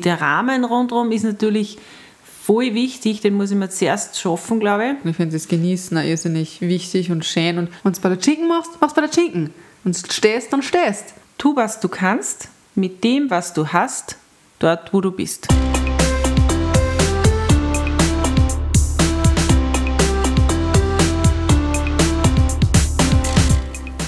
[0.00, 1.76] Der Rahmen rundherum ist natürlich
[2.24, 5.10] voll wichtig, den muss ich mir zuerst schaffen, glaube ich.
[5.10, 7.58] Ich finde das Genießen auch irrsinnig wichtig und schön.
[7.58, 9.52] Und wenn du bei der Schinken machst, machst du bei der Schinken.
[9.84, 11.14] Und stehst, dann stehst.
[11.36, 14.16] Tu, was du kannst, mit dem, was du hast,
[14.58, 15.48] dort, wo du bist.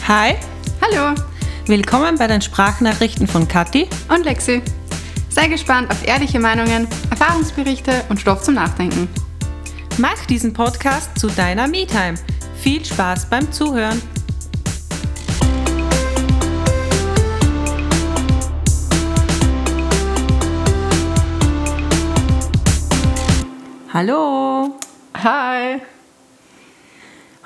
[0.09, 0.36] Hi.
[0.80, 1.14] Hallo.
[1.66, 4.62] Willkommen bei den Sprachnachrichten von Kathi und Lexi.
[5.32, 9.09] Sei gespannt auf ehrliche Meinungen, Erfahrungsberichte und Stoff zum Nachdenken.
[9.96, 12.16] Mach diesen Podcast zu deiner Me-Time.
[12.59, 14.02] Viel Spaß beim Zuhören.
[23.90, 24.78] Hallo.
[25.14, 25.80] Hi.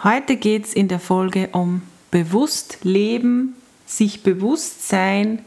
[0.02, 3.54] Heute geht es in der Folge um bewusst leben,
[3.86, 5.44] sich bewusst sein,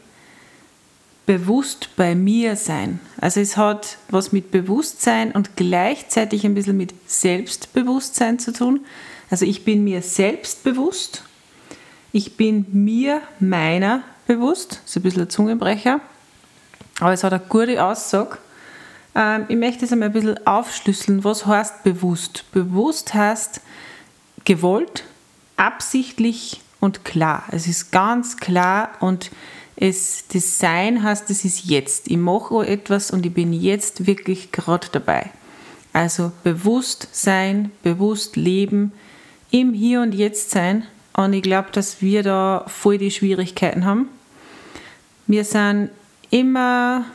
[1.30, 2.98] bewusst bei mir sein.
[3.20, 8.80] Also es hat was mit Bewusstsein und gleichzeitig ein bisschen mit Selbstbewusstsein zu tun.
[9.30, 11.22] Also ich bin mir selbst bewusst,
[12.10, 16.00] ich bin mir meiner bewusst, das ist ein bisschen ein Zungenbrecher,
[16.98, 18.38] aber es hat eine gute Aussage.
[19.14, 22.44] Ähm, ich möchte es einmal ein bisschen aufschlüsseln, was heißt bewusst.
[22.50, 23.60] Bewusst heißt
[24.44, 25.04] gewollt,
[25.56, 27.44] absichtlich und klar.
[27.52, 29.30] Es ist ganz klar und
[29.80, 32.08] es, das Sein heißt, es ist jetzt.
[32.08, 35.30] Ich mache etwas und ich bin jetzt wirklich gerade dabei.
[35.94, 38.92] Also bewusst sein, bewusst leben,
[39.50, 40.84] im Hier und Jetzt sein.
[41.14, 44.08] Und ich glaube, dass wir da voll die Schwierigkeiten haben.
[45.26, 45.90] Wir sind
[46.30, 47.06] immer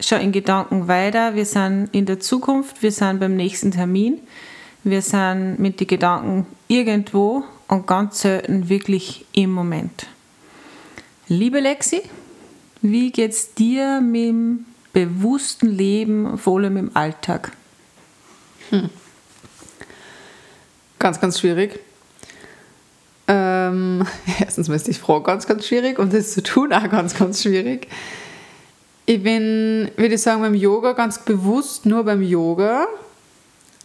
[0.00, 4.18] schon in Gedanken weiter, wir sind in der Zukunft, wir sind beim nächsten Termin,
[4.82, 10.06] wir sind mit den Gedanken irgendwo und ganz selten wirklich im Moment.
[11.28, 12.02] Liebe Lexi,
[12.82, 17.52] wie geht's dir mit dem bewussten Leben, vor allem im Alltag?
[18.68, 18.90] Hm.
[20.98, 21.80] Ganz, ganz schwierig.
[23.26, 24.06] Ähm,
[24.38, 27.88] erstens ist die Frage ganz, ganz schwierig und das zu tun auch ganz, ganz schwierig.
[29.06, 32.86] Ich bin, würde ich sagen, beim Yoga ganz bewusst nur beim Yoga.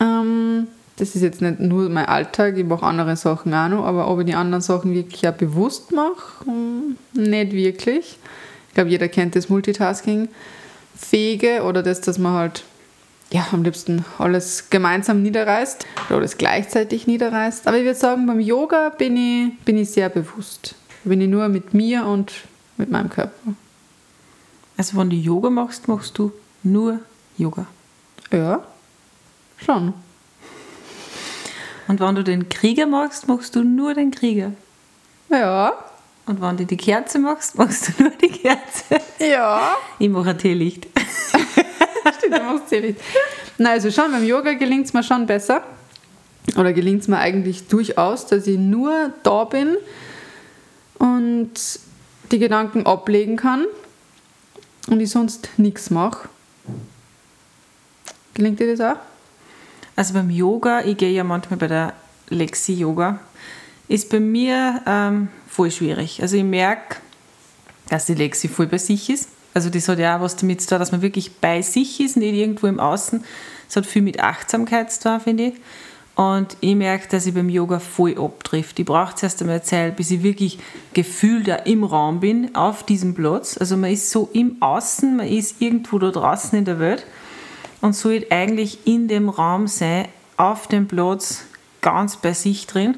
[0.02, 0.68] Ähm,
[1.00, 4.20] das ist jetzt nicht nur mein Alltag, ich mache andere Sachen auch noch, aber ob
[4.20, 8.18] ich die anderen Sachen wirklich auch bewusst mache, hm, nicht wirklich.
[8.68, 12.66] Ich glaube, jeder kennt das Multitasking-Fähige oder das, dass man halt
[13.32, 17.66] ja, am liebsten alles gemeinsam niederreißt oder alles gleichzeitig niederreißt.
[17.68, 20.76] Aber ich würde sagen, beim Yoga bin ich, bin ich sehr bewusst.
[21.04, 22.34] Da bin ich nur mit mir und
[22.78, 23.54] mit meinem Körper.
[24.78, 26.34] Also wenn du Yoga machst, machst du
[26.64, 27.00] nur
[27.38, 27.68] Yoga?
[28.32, 28.66] Ja,
[29.58, 29.94] schon.
[31.90, 34.52] Und wenn du den Krieger machst, machst du nur den Krieger.
[35.32, 35.74] Ja.
[36.28, 39.02] Und wenn du die Kerze machst, machst du nur die Kerze.
[39.18, 39.76] Ja.
[39.98, 40.88] Ich mache ein Teelicht.
[42.20, 43.02] Stimmt, du machst Teelicht.
[43.58, 45.64] Na, also schon, beim Yoga gelingt es mir schon besser.
[46.56, 49.76] Oder gelingt es mir eigentlich durchaus, dass ich nur da bin
[51.00, 51.50] und
[52.32, 53.66] die Gedanken ablegen kann
[54.88, 56.30] und ich sonst nichts mache.
[58.36, 59.00] Gelingt dir das auch?
[60.00, 61.94] Also beim Yoga, ich gehe ja manchmal bei der
[62.30, 63.20] Lexi Yoga,
[63.90, 66.22] ist bei mir ähm, voll schwierig.
[66.22, 66.96] Also ich merke,
[67.90, 69.28] dass die Lexi voll bei sich ist.
[69.54, 72.16] Also das hat ja auch was damit zu tun, dass man wirklich bei sich ist,
[72.16, 73.26] nicht irgendwo im Außen.
[73.68, 75.54] Das hat viel mit Achtsamkeit zu tun, finde ich.
[76.16, 78.80] Und ich merke, dass ich beim Yoga voll abtrifft.
[78.80, 80.60] Ich brauche zuerst einmal Zeit, bis ich wirklich
[80.94, 83.58] gefühlt da im Raum bin, auf diesem Platz.
[83.58, 87.06] Also man ist so im Außen, man ist irgendwo da draußen in der Welt
[87.82, 90.08] und sollte eigentlich in dem Raum sein,
[90.38, 91.44] auf dem Platz,
[91.82, 92.98] ganz bei sich drin.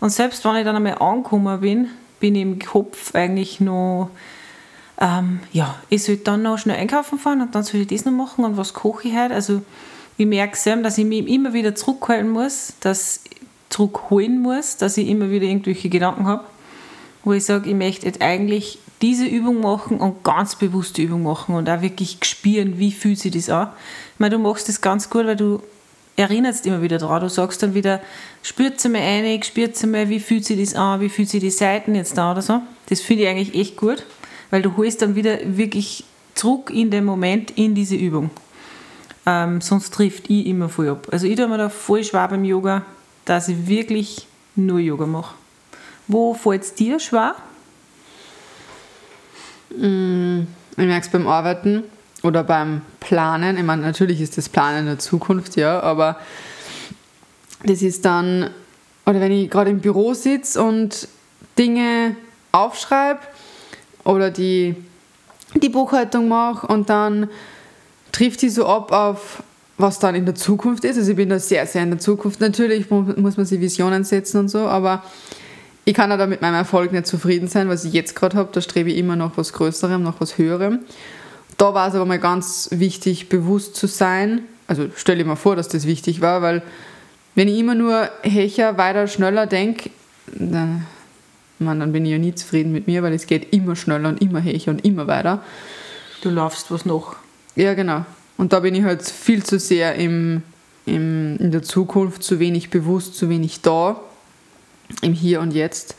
[0.00, 1.88] Und selbst wenn ich dann einmal angekommen bin,
[2.20, 4.10] bin ich im Kopf eigentlich noch,
[5.00, 8.12] ähm, ja, ich sollte dann noch schnell einkaufen fahren und dann soll ich das noch
[8.12, 9.34] machen und was koche ich heute.
[9.34, 9.62] Also
[10.16, 13.20] ich merke selbst, dass ich mich immer wieder zurückhalten muss, dass
[13.68, 16.44] zurückholen muss, dass ich immer wieder irgendwelche Gedanken habe,
[17.24, 21.54] wo ich sage, ich möchte jetzt eigentlich diese Übung machen und ganz bewusste Übung machen
[21.54, 23.68] und auch wirklich spüren, wie fühlt sich das an.
[24.14, 25.62] Ich meine, du machst das ganz gut, weil du
[26.16, 27.20] erinnerst immer wieder daran.
[27.20, 28.00] Du sagst dann wieder,
[28.42, 31.40] spürt sie mal ein, spürt sie mal, wie fühlt sich das an, wie fühlt sich
[31.40, 32.60] die Seiten jetzt an oder so.
[32.88, 34.04] Das finde ich eigentlich echt gut,
[34.50, 36.04] weil du holst dann wieder wirklich
[36.34, 38.30] zurück in den Moment, in diese Übung.
[39.26, 41.06] Ähm, sonst trifft ich immer voll ab.
[41.12, 42.84] Also ich tue mir da voll schwer beim Yoga,
[43.24, 44.26] dass ich wirklich
[44.56, 45.34] nur Yoga mache.
[46.08, 47.34] Wo fällt es dir schwer?
[49.76, 50.40] Mm,
[50.70, 51.84] ich merke es beim Arbeiten
[52.22, 53.58] oder beim Planen.
[53.58, 56.18] Ich meine, natürlich ist das Planen der Zukunft, ja, aber
[57.64, 58.50] das ist dann,
[59.04, 61.08] oder wenn ich gerade im Büro sitze und
[61.58, 62.16] Dinge
[62.52, 63.20] aufschreibe
[64.04, 64.74] oder die,
[65.54, 67.28] die Buchhaltung mache und dann
[68.12, 69.42] trifft die so ab auf,
[69.76, 70.96] was dann in der Zukunft ist.
[70.96, 72.40] Also ich bin da sehr, sehr in der Zukunft.
[72.40, 75.04] Natürlich muss man sich Visionen setzen und so, aber
[75.88, 78.50] ich kann da mit meinem Erfolg nicht zufrieden sein, was ich jetzt gerade habe.
[78.52, 80.80] Da strebe ich immer noch was Größerem, noch was Höherem.
[81.56, 84.42] Da war es aber mal ganz wichtig, bewusst zu sein.
[84.66, 86.60] Also stelle ich mir vor, dass das wichtig war, weil
[87.34, 89.88] wenn ich immer nur hecher, weiter, schneller denke,
[90.26, 90.86] dann,
[91.58, 94.20] man, dann bin ich ja nie zufrieden mit mir, weil es geht immer schneller und
[94.20, 95.42] immer hecher und immer weiter.
[96.20, 97.16] Du laufst was noch.
[97.56, 98.04] Ja, genau.
[98.36, 100.42] Und da bin ich halt viel zu sehr im,
[100.84, 103.98] im, in der Zukunft, zu wenig bewusst, zu wenig da,
[105.02, 105.94] im Hier und Jetzt.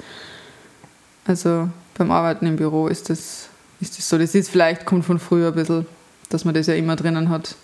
[1.26, 3.50] Also beim Arbeiten im Büro ist das,
[3.80, 4.18] ist das so.
[4.18, 5.86] Das ist vielleicht, kommt von früher ein bisschen,
[6.30, 7.56] dass man das ja immer drinnen hat.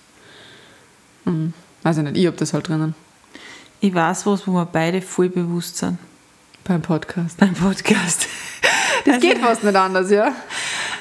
[1.25, 2.95] Hm, weiß ich nicht, ich habe das halt drinnen.
[3.79, 5.97] Ich weiß was, wo wir beide voll bewusst sind.
[6.63, 7.37] Beim Podcast.
[7.37, 8.27] Beim Podcast.
[9.05, 10.33] Das also, geht fast nicht anders, ja.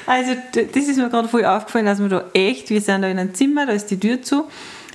[0.07, 3.19] Also das ist mir gerade voll aufgefallen, dass wir da echt, wir sind da in
[3.19, 4.45] einem Zimmer, da ist die Tür zu.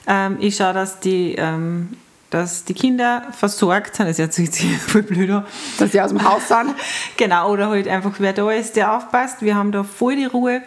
[0.06, 1.90] Ähm, ich schaue, dass die, ähm,
[2.30, 5.44] dass die Kinder versorgt sind, das ist jetzt voll blöd
[5.78, 6.76] Dass sie aus dem Haus sind.
[7.18, 9.42] genau, oder halt einfach wer da ist, der aufpasst.
[9.42, 10.62] Wir haben da voll die Ruhe.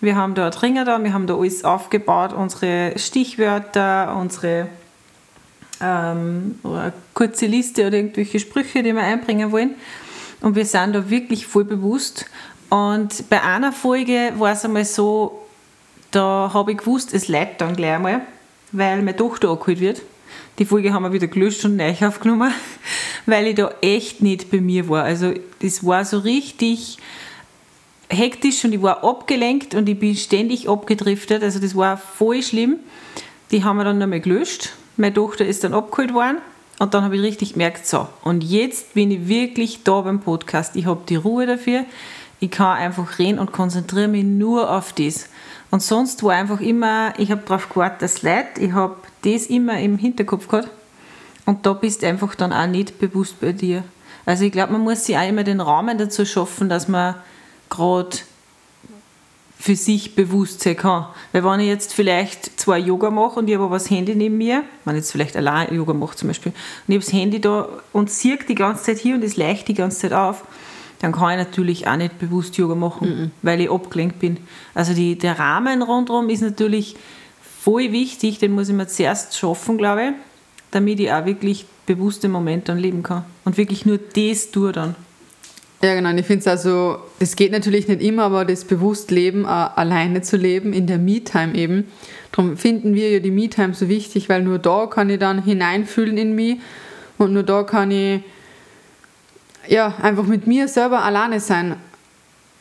[0.00, 4.68] Wir haben da Tringer da, wir haben da alles aufgebaut, unsere Stichwörter, unsere
[5.80, 6.58] ähm,
[7.14, 9.74] kurze Liste oder irgendwelche Sprüche, die wir einbringen wollen.
[10.40, 12.26] Und wir sind da wirklich voll bewusst.
[12.68, 15.46] Und bei einer Folge war es einmal so,
[16.10, 18.22] da habe ich gewusst, es leidet dann gleich einmal,
[18.72, 20.02] weil meine Tochter angeholt wird.
[20.58, 22.52] Die Folge haben wir wieder gelöscht und neu aufgenommen,
[23.26, 25.04] weil ich da echt nicht bei mir war.
[25.04, 26.98] Also das war so richtig
[28.10, 31.42] hektisch und ich war abgelenkt und ich bin ständig abgedriftet.
[31.42, 32.76] Also das war voll schlimm.
[33.50, 34.70] Die haben wir dann nochmal gelöscht.
[34.96, 36.38] Meine Tochter ist dann abgeholt worden
[36.78, 40.76] und dann habe ich richtig gemerkt, so, und jetzt bin ich wirklich da beim Podcast.
[40.76, 41.84] Ich habe die Ruhe dafür.
[42.40, 45.28] Ich kann einfach reden und konzentriere mich nur auf das.
[45.70, 49.78] Und sonst war einfach immer, ich habe darauf gewartet, das Leid, ich habe das immer
[49.80, 50.68] im Hinterkopf gehabt.
[51.44, 53.84] Und da bist du einfach dann auch nicht bewusst bei dir.
[54.24, 57.16] Also ich glaube, man muss sich auch immer den Rahmen dazu schaffen, dass man
[57.68, 58.18] gerade
[59.58, 61.06] für sich bewusst sein kann.
[61.30, 64.36] Weil wenn ich jetzt vielleicht zwar Yoga mache und ich habe aber das Handy neben
[64.36, 67.40] mir, wenn ich jetzt vielleicht allein Yoga mache zum Beispiel, und ich habe das Handy
[67.40, 70.44] da und ziehe die ganze Zeit hier und es leicht die ganze Zeit auf,
[70.98, 73.30] dann kann ich natürlich auch nicht bewusst Yoga machen, mhm.
[73.42, 74.38] weil ich abgelenkt bin.
[74.74, 76.96] Also die, der Rahmen rundherum ist natürlich
[77.62, 80.12] voll wichtig, den muss ich mir zuerst schaffen, glaube ich,
[80.72, 83.24] damit ich auch wirklich bewusste Momente dann leben kann.
[83.44, 84.96] Und wirklich nur das tue dann.
[85.80, 86.10] Ja, genau.
[86.14, 90.36] Ich finde es also, das geht natürlich nicht immer, aber das Bewusstleben, äh, alleine zu
[90.36, 91.88] leben, in der Me-Time eben.
[92.32, 96.16] Darum finden wir ja die Me-Time so wichtig, weil nur da kann ich dann hineinfühlen
[96.18, 96.58] in mich
[97.18, 98.22] und nur da kann ich
[99.68, 101.76] ja, einfach mit mir selber alleine sein.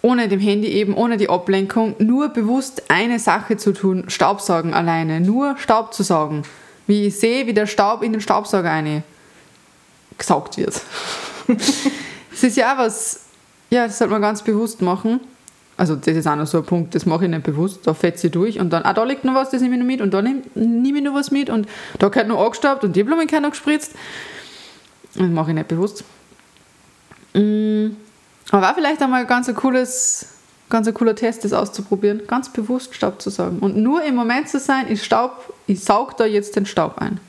[0.01, 5.21] Ohne dem Handy eben, ohne die Ablenkung, nur bewusst eine Sache zu tun, Staubsaugen alleine,
[5.21, 6.43] nur Staub zu saugen.
[6.87, 9.03] Wie ich sehe, wie der Staub in den Staubsauger eine
[10.17, 10.81] gesaugt wird.
[12.31, 13.25] Das ist ja auch was,
[13.69, 15.19] ja, das sollte man ganz bewusst machen.
[15.77, 18.27] Also das ist auch noch so ein Punkt, das mache ich nicht bewusst, da fetze
[18.27, 20.13] ich durch und dann, ah, da liegt noch was, das nehme ich noch mit und
[20.13, 21.67] da nehme, nehme ich noch was mit und
[21.99, 23.93] da gehört noch angestaubt und die Blumen gehören noch gespritzt.
[25.13, 26.03] Das mache ich nicht bewusst.
[27.33, 27.89] Mm,
[28.51, 30.27] aber war vielleicht einmal ganz ein cooles,
[30.69, 34.49] ganz ein cooler Test, das auszuprobieren, ganz bewusst Staub zu saugen und nur im Moment
[34.49, 37.19] zu sein, ich Staub, ich saug da jetzt den Staub ein.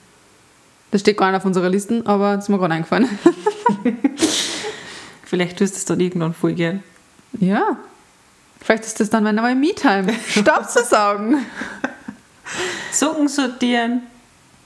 [0.91, 3.09] Das steht gar nicht auf unserer Liste, aber das ist mir gerade eingefallen.
[5.25, 6.83] Vielleicht tust du es dann irgendwann voll gern.
[7.41, 7.79] Ja.
[8.61, 10.13] Vielleicht ist das dann meine neue Me-Time.
[10.29, 11.47] Staub zu saugen.
[12.93, 14.03] Socken sortieren,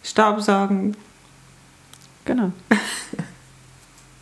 [0.02, 0.96] Staubsaugen.
[2.24, 2.50] Genau.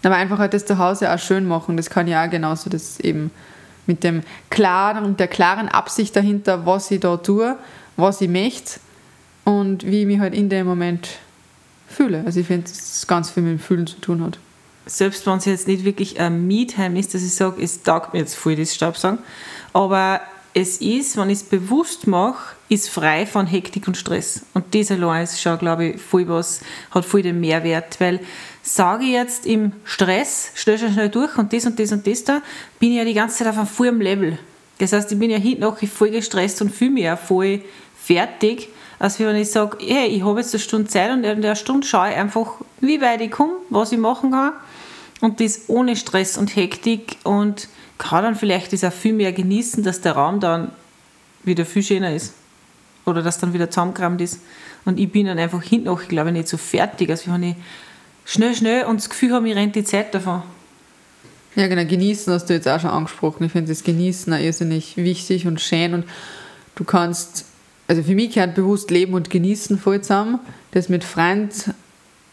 [0.04, 3.00] Aber einfach halt das zu Hause auch schön machen, das kann ja auch genauso das
[3.00, 3.30] eben
[3.86, 7.56] mit dem klaren und der klaren Absicht dahinter, was ich da tue,
[7.96, 8.80] was ich möchte
[9.44, 11.08] und wie ich mich halt in dem Moment
[11.88, 12.22] fühle.
[12.24, 14.38] Also ich finde, dass ganz viel mit dem Fühlen zu tun hat
[14.86, 18.20] selbst wenn es jetzt nicht wirklich ein Me-Time ist, dass ich sage, es taugt mir
[18.20, 19.18] jetzt voll das Staubsaugen,
[19.72, 20.20] aber
[20.52, 24.42] es ist, wenn ich es bewusst mache, ist frei von Hektik und Stress.
[24.54, 26.60] Und das allein ist schon, glaube ich, voll was,
[26.92, 28.20] hat voll den Mehrwert, weil
[28.64, 32.24] sage ich jetzt im Stress, schnell, schnell, schnell durch und das und das und das
[32.24, 32.40] da,
[32.80, 34.38] bin ich ja die ganze Zeit auf einem vollen Level.
[34.78, 37.60] Das heißt, ich bin ja hinten auch voll gestresst und fühle mich ja voll
[38.02, 38.68] fertig,
[38.98, 41.86] als wenn ich sage, hey, ich habe jetzt eine Stunde Zeit und in der Stunde
[41.86, 44.52] schaue ich einfach, wie weit ich komme, was ich machen kann
[45.20, 47.68] und das ohne Stress und Hektik und
[47.98, 50.72] kann dann vielleicht das auch viel mehr genießen, dass der Raum dann
[51.44, 52.34] wieder viel schöner ist.
[53.04, 54.40] Oder dass dann wieder zusammengerammt ist.
[54.86, 57.56] Und ich bin dann einfach hinten auch, ich glaube, nicht so fertig, als wenn ich
[58.24, 60.42] schnell, schnell und das Gefühl habe, mir rennt die Zeit davon.
[61.56, 63.44] Ja, genau, genießen hast du jetzt auch schon angesprochen.
[63.44, 66.04] Ich finde das Genießen auch irrsinnig wichtig und schön und
[66.74, 67.44] du kannst
[67.86, 70.40] also für mich gehört bewusst Leben und Genießen voll zusammen.
[70.70, 71.74] Das mit Freunden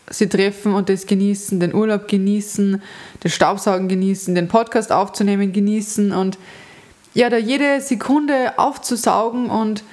[0.10, 2.82] sie treffen und das genießen, den Urlaub genießen,
[3.22, 6.38] das Staubsaugen genießen, den Podcast aufzunehmen genießen und
[7.14, 9.84] ja, da jede Sekunde aufzusaugen und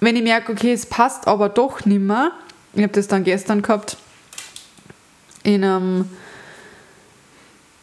[0.00, 2.32] wenn ich merke, okay, es passt aber doch nimmer,
[2.72, 3.98] ich habe das dann gestern gehabt,
[5.44, 6.10] in einem,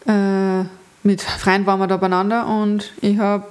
[0.06, 0.66] äh,
[1.04, 3.48] mit Freunden waren wir da beieinander und ich habe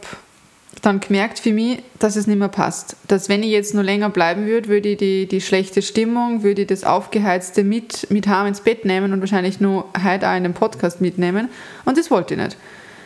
[0.83, 2.97] dann gemerkt für mich, dass es nicht mehr passt.
[3.09, 6.63] Dass wenn ich jetzt nur länger bleiben würde, würde ich die, die schlechte Stimmung, würde
[6.63, 10.43] ich das Aufgeheizte mit, mit heim ins Bett nehmen und wahrscheinlich nur heute auch in
[10.43, 11.49] den Podcast mitnehmen.
[11.85, 12.57] Und das wollte ich nicht.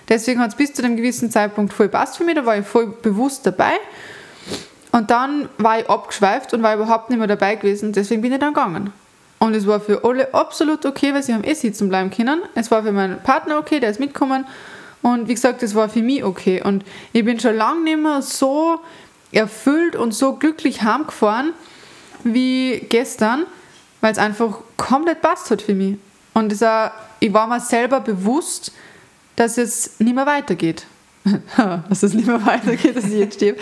[0.08, 2.66] Deswegen hat es bis zu einem gewissen Zeitpunkt voll passt für mich, da war ich
[2.66, 3.73] voll bewusst dabei.
[4.92, 8.38] Und dann war ich abgeschweift und war überhaupt nicht mehr dabei gewesen, deswegen bin ich
[8.38, 8.92] dann gegangen.
[9.44, 12.40] Und es war für alle absolut okay, weil sie haben eh sitzen bleiben können.
[12.54, 14.46] Es war für meinen Partner okay, der ist mitgekommen.
[15.02, 16.62] Und wie gesagt, das war für mich okay.
[16.62, 16.82] Und
[17.12, 18.80] ich bin schon lange nicht mehr so
[19.32, 21.52] erfüllt und so glücklich heimgefahren
[22.22, 23.44] wie gestern,
[24.00, 25.98] weil es einfach komplett passt hat für mich.
[26.32, 28.72] Und das auch, ich war mir selber bewusst,
[29.36, 30.86] dass es nicht mehr weitergeht.
[31.90, 33.56] dass es nicht mehr weitergeht, dass ich jetzt stehe.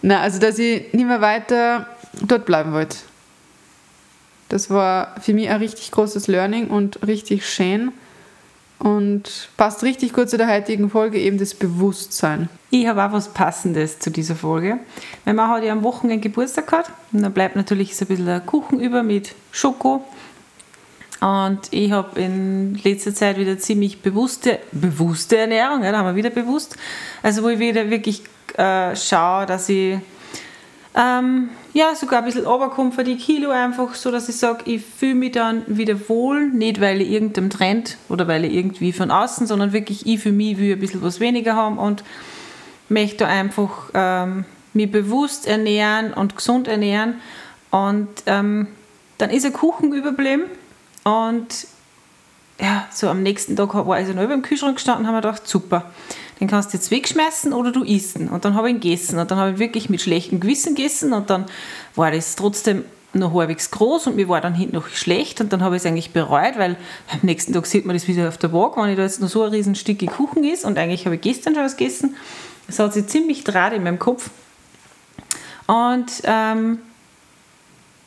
[0.00, 1.88] Nein, also dass ich nicht mehr weiter
[2.24, 2.98] dort bleiben wollte.
[4.52, 7.90] Das war für mich ein richtig großes Learning und richtig schön
[8.78, 12.50] und passt richtig gut zu der heutigen Folge, eben das Bewusstsein.
[12.68, 14.78] Ich habe auch was Passendes zu dieser Folge.
[15.24, 18.28] Meine Mama hat ja am Wochenende Geburtstag gehabt und dann bleibt natürlich so ein bisschen
[18.28, 20.04] ein Kuchen über mit Schoko.
[21.22, 26.16] Und ich habe in letzter Zeit wieder ziemlich bewusste, bewusste Ernährung, ja, da haben wir
[26.16, 26.76] wieder bewusst.
[27.22, 28.22] Also wo ich wieder wirklich
[28.58, 29.98] äh, schaue, dass ich
[30.94, 34.84] ähm, ja, sogar ein bisschen runterkommen für die Kilo einfach, so dass ich sage, ich
[34.84, 39.10] fühle mich dann wieder wohl, nicht weil ich irgendeinem Trend oder weil ich irgendwie von
[39.10, 42.04] außen, sondern wirklich ich für mich will ein bisschen was weniger haben und
[42.90, 44.44] möchte einfach ähm,
[44.74, 47.20] mich bewusst ernähren und gesund ernähren.
[47.70, 48.68] Und ähm,
[49.16, 50.44] dann ist ein Kuchen überblieben
[51.04, 51.66] und
[52.60, 55.16] ja, so am nächsten Tag war ich also noch über dem Kühlschrank gestanden und habe
[55.16, 55.90] mir gedacht, super,
[56.42, 58.26] den kannst du jetzt wegschmeißen oder du isst ihn.
[58.26, 61.12] Und dann habe ich ihn gegessen und dann habe ich wirklich mit schlechtem Gewissen gegessen
[61.12, 61.46] und dann
[61.94, 65.62] war das trotzdem noch halbwegs groß und mir war dann hinten noch schlecht und dann
[65.62, 66.76] habe ich es eigentlich bereut, weil
[67.12, 69.28] am nächsten Tag sieht man das wieder auf der Waage, wenn ich da jetzt noch
[69.28, 72.16] so ein riesen Stück Kuchen ist und eigentlich habe ich gestern schon was gegessen.
[72.66, 74.30] Das hat sich ziemlich draht in meinem Kopf.
[75.68, 76.78] Und ähm,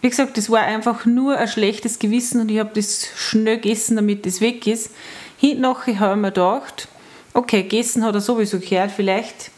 [0.01, 3.95] wie gesagt, das war einfach nur ein schlechtes Gewissen und ich habe das schnell gegessen,
[3.95, 4.91] damit das weg ist.
[5.37, 6.89] Hinten nachher habe ich mir gedacht,
[7.35, 9.51] okay, gegessen hat er sowieso gehört, vielleicht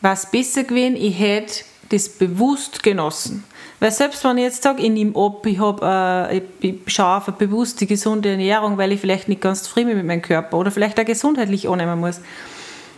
[0.00, 3.44] war es besser gewesen, ich hätte das bewusst genossen.
[3.78, 7.28] Weil selbst wenn ich jetzt sage, ich nehme ab, ich, hab, äh, ich schaue auf
[7.28, 10.70] eine bewusste, gesunde Ernährung, weil ich vielleicht nicht ganz zufrieden bin mit meinem Körper oder
[10.70, 12.20] vielleicht auch gesundheitlich annehmen muss.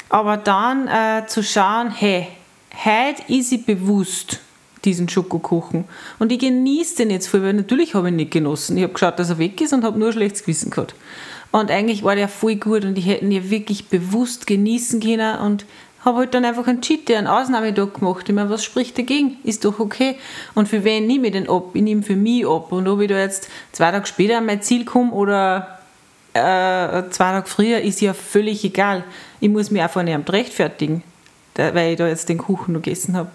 [0.08, 2.28] Aber dann äh, zu schauen, hey,
[2.84, 4.40] heute ist ich bewusst
[4.84, 5.84] diesen Schokokuchen.
[6.18, 8.76] Und ich genieße den jetzt voll, weil natürlich habe ich ihn nicht genossen.
[8.76, 10.94] Ich habe geschaut, dass er weg ist und habe nur ein schlechtes Gewissen gehabt.
[11.50, 15.38] Und eigentlich war der voll gut und ich hätte ihn ja wirklich bewusst genießen können
[15.38, 15.66] und
[16.04, 18.28] habe halt dann einfach einen Cheat, einen Ausnahmetag gemacht.
[18.28, 19.36] Ich meine, was spricht dagegen?
[19.44, 20.16] Ist doch okay.
[20.54, 21.70] Und für wen nehme ich den ab?
[21.74, 22.72] Ich nehme für mich ab.
[22.72, 25.78] Und ob ich da jetzt zwei Tage später an mein Ziel komme oder
[26.32, 29.04] äh, zwei Tage früher, ist ja völlig egal.
[29.40, 31.02] Ich muss mich einfach nicht rechtfertigen,
[31.54, 33.30] weil ich da jetzt den Kuchen noch gegessen habe.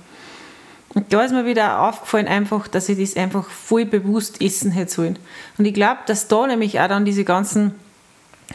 [0.97, 4.91] Und da ist mir wieder aufgefallen, einfach, dass ich das einfach voll bewusst essen hätte
[4.91, 5.19] sollen.
[5.59, 7.75] Und ich glaube, dass da nämlich auch dann diese ganzen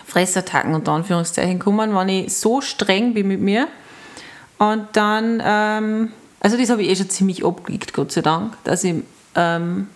[0.07, 3.69] Fressattacken unter Anführungszeichen kommen, wenn ich so streng bin mit mir.
[4.59, 8.83] Und dann, ähm, also das habe ich eh schon ziemlich abgelegt, Gott sei Dank, dass
[8.83, 8.97] ich
[9.37, 9.87] ähm,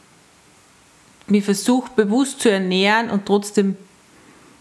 [1.26, 3.76] mich versuche, bewusst zu ernähren und trotzdem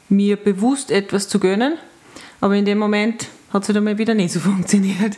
[0.09, 1.75] mir bewusst etwas zu gönnen.
[2.41, 5.17] Aber in dem Moment hat es halt einmal wieder nicht so funktioniert.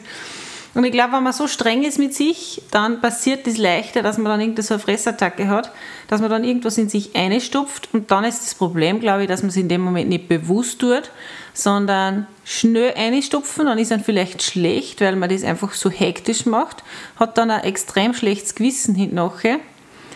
[0.78, 4.20] Und ich glaube, wenn man so streng ist mit sich, dann passiert das leichter, dass
[4.20, 5.72] man dann irgendwie so eine Fressattacke hat,
[6.08, 9.42] dass man dann irgendwas in sich einstopft und dann ist das Problem, glaube ich, dass
[9.42, 11.10] man es in dem Moment nicht bewusst tut,
[11.56, 16.84] sondern schnell einstopfen, dann ist dann vielleicht schlecht, weil man das einfach so hektisch macht,
[17.16, 19.58] hat dann ein extrem schlechtes Gewissen hinterher.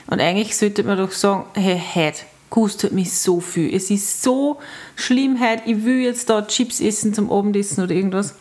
[0.06, 2.20] Und eigentlich sollte man doch sagen, hey, heute
[2.51, 3.75] kostet mich so viel.
[3.75, 4.60] Es ist so
[4.96, 8.36] schlimm heute, ich will jetzt da Chips essen zum Abendessen oder irgendwas.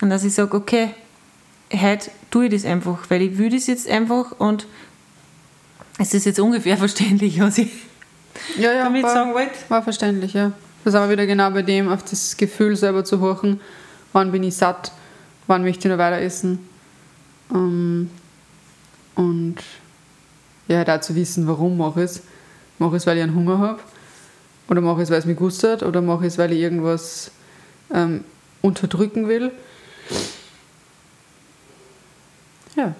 [0.00, 0.94] Und dass ich sage, okay,
[1.72, 4.66] heute tue ich das einfach, weil ich will das jetzt einfach und
[5.98, 7.70] es ist jetzt ungefähr verständlich, was ich
[8.58, 9.54] ja, ja, damit war, sagen wollte.
[9.68, 10.52] War verständlich, ja.
[10.84, 13.60] Das ist aber wieder genau bei dem, auf das Gefühl selber zu horchen,
[14.12, 14.92] wann bin ich satt,
[15.46, 16.58] wann möchte ich noch weiter essen.
[17.52, 18.10] Ähm,
[19.14, 19.56] und
[20.68, 22.22] ja, da zu wissen, warum mache ich es.
[22.78, 23.80] Mache ich es, weil ich einen Hunger habe?
[24.68, 25.82] Oder mache ich es, weil es mich gustet?
[25.82, 27.32] Oder mache ich es, weil ich irgendwas
[27.92, 28.24] ähm,
[28.62, 29.50] unterdrücken will?
[32.80, 32.94] Ja.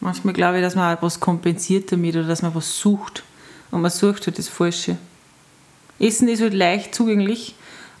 [0.00, 3.22] Manchmal glaube ich, dass man auch was kompensiert damit oder dass man was sucht.
[3.70, 4.96] Und man sucht halt das Falsche.
[5.98, 7.54] Essen ist halt leicht zugänglich,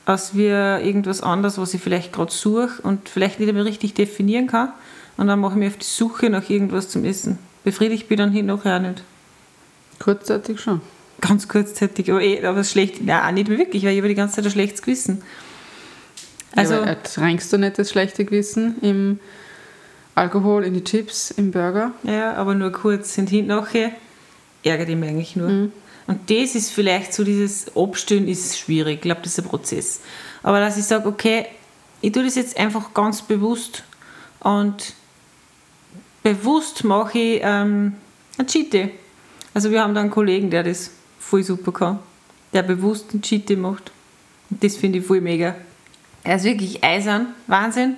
[0.04, 4.48] als wie irgendwas anderes, was ich vielleicht gerade suche und vielleicht nicht mehr richtig definieren
[4.48, 4.72] kann.
[5.16, 7.38] Und dann mache ich mich auf die Suche nach irgendwas zum Essen.
[7.62, 9.02] Befriedigt bin ich dann hin nachher auch nicht.
[10.00, 10.80] Kurzzeitig schon.
[11.20, 14.36] Ganz kurzzeitig, aber, eh, aber schlecht, nein, auch nicht wirklich, weil ich habe die ganze
[14.36, 15.22] Zeit ein schlechtes Gewissen.
[16.56, 19.18] Also, ja, ertränkst du nicht das schlechte Gewissen im
[20.14, 21.92] Alkohol, in die Chips, im Burger?
[22.04, 23.18] Ja, aber nur kurz.
[23.18, 23.90] Und hinten nachher
[24.62, 25.48] ärgert ihn eigentlich nur.
[25.48, 25.72] Mhm.
[26.06, 28.96] Und das ist vielleicht so, dieses Abstellen ist schwierig.
[28.96, 30.00] Ich glaube, das ist ein Prozess.
[30.42, 31.46] Aber dass ich sage, okay,
[32.00, 33.82] ich tue das jetzt einfach ganz bewusst
[34.40, 34.92] und
[36.22, 37.94] bewusst mache ich ähm,
[38.36, 38.90] ein Cheat Day.
[39.54, 41.98] Also wir haben da einen Kollegen, der das voll super kann,
[42.52, 43.90] der bewusst einen Cheat Day macht.
[44.50, 45.54] Und das finde ich voll mega.
[46.24, 47.96] Er ist wirklich eisern, Wahnsinn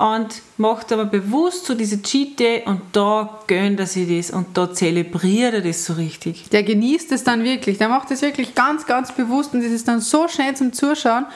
[0.00, 4.56] und macht aber bewusst so diese Cheat Day und da gönnt er sich das und
[4.56, 6.48] da zelebriert er das so richtig.
[6.48, 9.86] Der genießt es dann wirklich, der macht das wirklich ganz, ganz bewusst und das ist
[9.86, 11.26] dann so schön zum Zuschauen,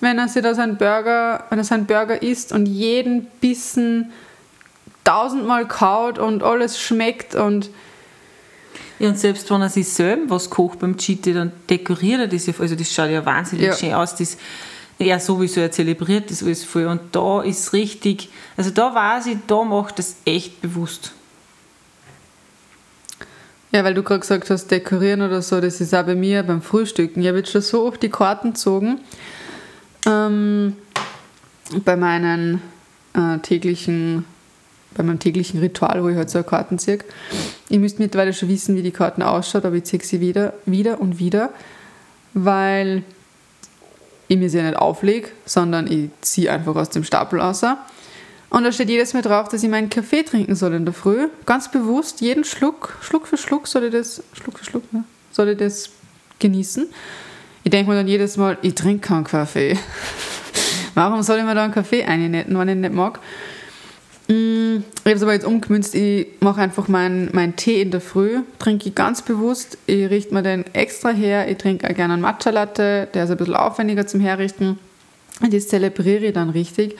[0.00, 4.10] wenn er sich da seinen Burger, wenn er seinen Burger isst und jeden Bissen
[5.04, 7.68] tausendmal kaut und alles schmeckt und
[8.98, 12.46] ja, und selbst wenn er sich selbst was kocht beim Cheat dann dekoriert er das
[12.46, 13.76] ja, also das schaut ja wahnsinnig ja.
[13.76, 14.38] schön aus, das
[14.98, 16.86] er sowieso, er zelebriert das alles voll.
[16.86, 21.12] Und da ist richtig, also da weiß ich, da macht das echt bewusst.
[23.70, 26.62] Ja, weil du gerade gesagt hast, dekorieren oder so, das ist auch bei mir beim
[26.62, 27.20] Frühstücken.
[27.20, 29.00] Ich habe jetzt schon so oft die Karten gezogen.
[30.06, 30.76] Ähm,
[31.84, 32.62] bei meinen
[33.12, 34.24] äh, täglichen,
[34.96, 37.00] bei meinem täglichen Ritual, wo ich halt so Karten ziehe.
[37.68, 40.98] Ich müsste mittlerweile schon wissen, wie die Karten ausschaut, aber ich ziehe sie wieder, wieder
[40.98, 41.50] und wieder,
[42.32, 43.02] weil
[44.28, 47.62] ich mir sie nicht auflege, sondern ich ziehe einfach aus dem Stapel raus.
[48.50, 51.28] Und da steht jedes Mal drauf, dass ich meinen Kaffee trinken soll in der Früh.
[51.44, 55.50] Ganz bewusst, jeden Schluck, Schluck für Schluck soll ich das, Schluck für Schluck, ja, soll
[55.50, 55.90] ich das
[56.38, 56.86] genießen.
[57.64, 59.78] Ich denke mir dann jedes Mal, ich trinke keinen Kaffee.
[60.94, 63.20] Warum soll ich mir da einen Kaffee einnetten, wenn ich nicht mag?
[64.28, 65.94] Mm, ich habe es aber jetzt umgemünzt.
[65.94, 69.78] Ich mache einfach meinen mein Tee in der Früh, trinke ich ganz bewusst.
[69.86, 71.50] Ich richte mir den extra her.
[71.50, 74.78] Ich trinke auch gerne einen Matcha Latte, der ist ein bisschen aufwendiger zum Herrichten.
[75.40, 76.96] Und das zelebriere ich dann richtig.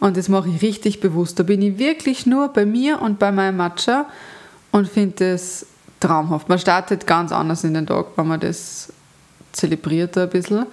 [0.00, 1.38] Und das mache ich richtig bewusst.
[1.38, 4.06] Da bin ich wirklich nur bei mir und bei meinem Matcha
[4.72, 5.66] und finde das
[6.00, 6.48] traumhaft.
[6.48, 8.92] Man startet ganz anders in den Tag, wenn man das
[9.52, 10.66] zelebriert ein bisschen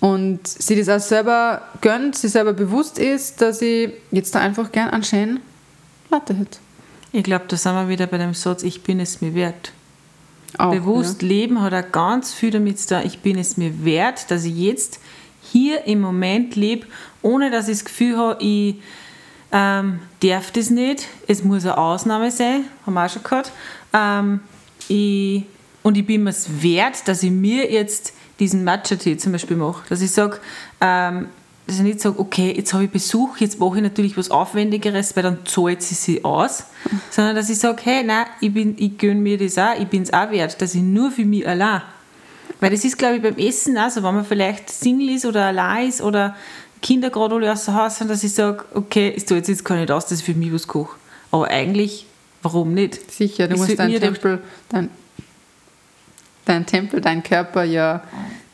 [0.00, 4.72] und sie das auch selber gönnt, sie selber bewusst ist, dass ich jetzt da einfach
[4.72, 5.40] gern einen schönen
[6.10, 6.58] Latte hätte.
[7.12, 9.72] Ich glaube, da sind wir wieder bei dem Satz, ich bin es mir wert.
[10.58, 11.28] Auch, bewusst ja.
[11.28, 14.56] leben hat auch ganz viel damit zu tun, ich bin es mir wert, dass ich
[14.56, 15.00] jetzt
[15.42, 16.86] hier im Moment lebe,
[17.22, 18.76] ohne dass ich das Gefühl habe, ich
[19.52, 23.52] ähm, darf das nicht, es muss eine Ausnahme sein, haben wir auch schon gehört.
[23.92, 24.40] Ähm,
[24.88, 25.44] ich,
[25.82, 29.82] und ich bin mir es wert, dass ich mir jetzt diesen Matcha-Tee zum Beispiel mache.
[29.88, 30.38] Dass ich sage,
[30.80, 31.28] ähm,
[31.66, 35.14] dass ich nicht sage, okay, jetzt habe ich Besuch, jetzt mache ich natürlich was Aufwendigeres,
[35.14, 36.64] weil dann zahlt sie sich aus,
[37.10, 40.12] sondern dass ich sage, hey, nein, ich, ich gönne mir das auch, ich bin es
[40.12, 41.82] auch wert, dass ich nur für mich allein.
[42.58, 45.46] Weil das ist, glaube ich, beim Essen auch so, wenn man vielleicht Single ist oder
[45.46, 46.34] allein ist oder
[46.82, 49.76] Kinder gerade alle aus dem Haus sind, dass ich sage, okay, es tut jetzt gar
[49.76, 50.96] nicht aus, dass ich für mich was koche.
[51.30, 52.06] Aber eigentlich,
[52.42, 53.12] warum nicht?
[53.12, 54.90] Sicher, du musst deinen Tempel, dein
[56.44, 58.02] dein Tempel, dein Körper ja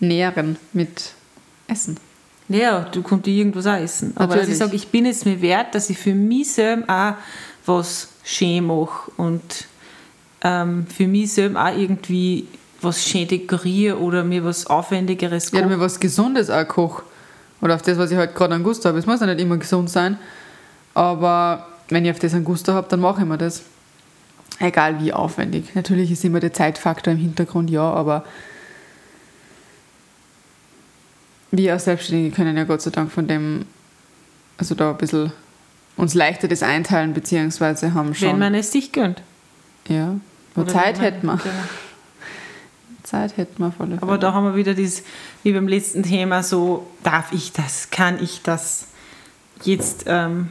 [0.00, 1.12] nähren mit
[1.68, 1.96] Essen.
[2.48, 4.12] Ja, du kannst irgendwas auch essen.
[4.14, 4.42] Aber Natürlich.
[4.42, 7.14] dass ich sage, ich bin es mir wert, dass ich für mich selbst auch
[7.64, 9.66] was schön mache und
[10.42, 12.46] ähm, für mich selbst auch irgendwie
[12.80, 15.62] was schön dekoriere oder mir was Aufwendigeres koche.
[15.62, 17.02] Ja, mir was Gesundes auch koche.
[17.60, 18.98] Oder auf das, was ich halt gerade an Gusto habe.
[18.98, 20.18] Es muss ja nicht immer gesund sein,
[20.94, 23.62] aber wenn ich auf das an Gusto habe, dann mache ich mir das.
[24.58, 25.74] Egal wie aufwendig.
[25.74, 28.24] Natürlich ist immer der Zeitfaktor im Hintergrund, ja, aber
[31.50, 33.66] wir als Selbstständige können ja Gott sei Dank von dem,
[34.56, 35.32] also da ein bisschen
[35.96, 38.28] uns leichter das einteilen, beziehungsweise haben schon.
[38.28, 39.22] Wenn man es sich gönnt.
[39.88, 40.16] Ja,
[40.54, 41.38] Oder Zeit hätten wir.
[43.02, 43.96] Zeit hätten wir voll.
[44.00, 45.04] Aber da haben wir wieder dieses,
[45.42, 48.88] wie beim letzten Thema, so, darf ich das, kann ich das
[49.62, 50.48] jetzt, ähm,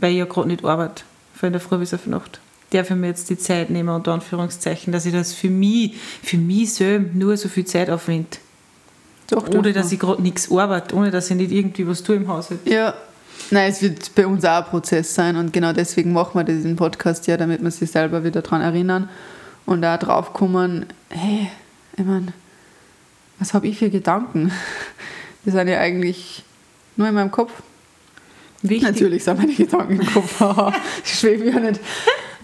[0.00, 1.04] weil ich ja gerade nicht arbeite,
[1.34, 2.40] von der Früh bis auf die Nacht
[2.74, 6.36] darf ich mir jetzt die Zeit nehmen, unter Anführungszeichen, dass ich das für mich, für
[6.36, 8.38] mich selbst nur so viel Zeit aufwende.
[9.28, 12.28] Doch, ohne dass ich gerade nichts arbeite, ohne dass ich nicht irgendwie was tue im
[12.28, 12.60] Haushalt.
[12.66, 12.94] Ja,
[13.50, 16.76] Nein, es wird bei uns auch ein Prozess sein und genau deswegen machen wir diesen
[16.76, 19.08] Podcast ja, damit wir sich selber wieder daran erinnern
[19.66, 21.48] und da drauf kommen, hey,
[21.96, 22.32] ich meine,
[23.38, 24.50] was habe ich für Gedanken?
[25.44, 26.42] Die sind ja eigentlich
[26.96, 27.52] nur in meinem Kopf.
[28.62, 28.82] Wichtig.
[28.82, 30.40] Natürlich sind meine Gedanken im Kopf,
[31.04, 31.80] ich schwebe ja nicht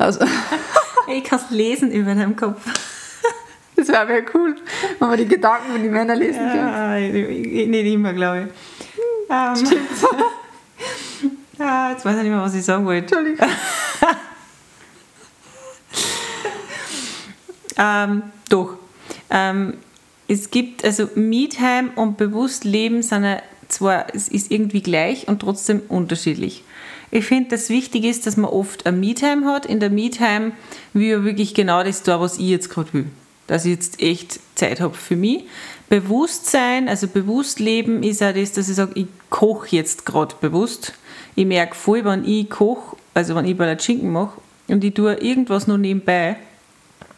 [0.00, 0.20] Also,
[1.12, 2.62] Ich kann es lesen über deinem Kopf.
[3.76, 4.56] das wäre wär cool,
[4.98, 6.40] wenn man die Gedanken von den Männern lesen.
[6.40, 8.46] Ja, nicht immer, glaube ich.
[9.28, 9.80] Ähm,
[11.58, 13.16] ja, jetzt weiß ich nicht mehr, was ich sagen wollte.
[13.16, 13.48] Entschuldigung.
[17.76, 18.76] Ähm, doch.
[19.30, 19.78] Ähm,
[20.28, 25.80] es gibt, also Me-Time und Bewusstleben sind ja zwar, es ist irgendwie gleich und trotzdem
[25.88, 26.62] unterschiedlich.
[27.10, 29.66] Ich finde, das wichtig ist, dass man oft eine Me-Time hat.
[29.66, 30.52] In der Me-Time
[30.92, 33.06] will ich wirklich genau das da, was ich jetzt gerade will.
[33.48, 35.44] Dass ich jetzt echt Zeit habe für mich.
[35.88, 40.94] Bewusstsein, also bewusst leben, ist auch das, dass ich sage, ich koche jetzt gerade bewusst.
[41.34, 45.66] Ich merke voll, wenn ich koche, also wenn ich Palatschinken mache und ich tue irgendwas
[45.66, 46.36] noch nebenbei,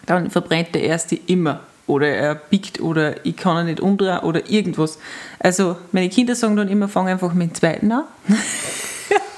[0.07, 1.61] dann verbrennt der erste immer.
[1.87, 4.99] Oder er biegt oder ich kann ihn nicht umdrehen oder irgendwas.
[5.39, 8.05] Also meine Kinder sagen dann immer, fang einfach mit dem zweiten an.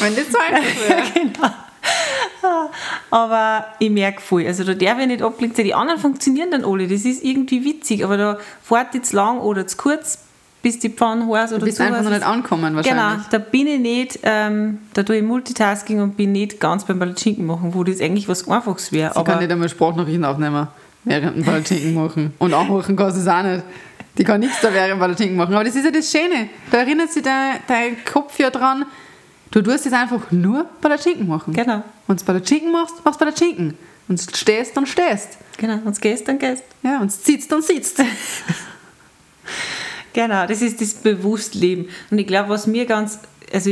[0.00, 1.02] Wenn das so einfach wäre.
[1.14, 1.50] genau.
[3.10, 5.64] Aber ich merke voll, also da darf ich nicht abgelenkt sein.
[5.66, 9.66] Die anderen funktionieren dann alle, das ist irgendwie witzig, aber da fährt jetzt lang oder
[9.66, 10.18] zu kurz,
[10.62, 13.26] bis die Pfanne heiß oder Du bist einfach noch nicht angekommen Genau, wahrscheinlich.
[13.30, 17.46] da bin ich nicht, ähm, da tue ich Multitasking und bin nicht ganz beim Palatschinken
[17.46, 19.12] machen, wo das eigentlich was Einfaches wäre.
[19.14, 20.66] Sie kann nicht einmal Sprachnachrichten aufnehmen,
[21.04, 22.32] während dem Palatschinken machen.
[22.38, 23.62] Und anmachen kann sie es auch nicht.
[24.18, 25.54] Die kann nichts da während dem Palatschinken machen.
[25.54, 26.48] Aber das ist ja das Schöne.
[26.70, 28.86] Da erinnert sich dein, dein Kopf ja dran,
[29.50, 31.52] du tust jetzt einfach nur Palatschinken machen.
[31.54, 33.76] Genau, Und du Palatschinken machst, machst Palatschinken.
[34.08, 35.38] Und du stehst, dann stehst.
[35.56, 36.62] genau, und es gehst, dann gehst.
[36.82, 38.02] Ja, und du sitzt, dann sitzt.
[40.12, 41.90] Genau, das ist das Bewusstleben.
[42.10, 43.18] Und ich glaube, was mir ganz,
[43.52, 43.70] also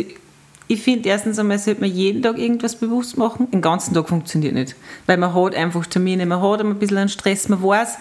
[0.68, 3.50] ich finde erstens einmal, sollte man jeden Tag irgendwas bewusst machen.
[3.50, 4.76] Den ganzen Tag funktioniert nicht.
[5.06, 7.96] Weil man hat einfach Termine, man hat immer ein bisschen einen Stress, man weiß,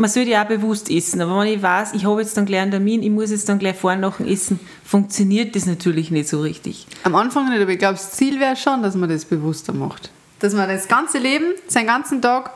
[0.00, 1.20] man sollte ja auch bewusst essen.
[1.20, 3.58] Aber wenn ich weiß, ich habe jetzt dann gleich einen Termin, ich muss jetzt dann
[3.58, 6.86] gleich vorher nach dem Essen, funktioniert das natürlich nicht so richtig.
[7.04, 10.10] Am Anfang nicht, aber ich glaube, das Ziel wäre schon, dass man das bewusster macht.
[10.38, 12.52] Dass man das ganze Leben, seinen ganzen Tag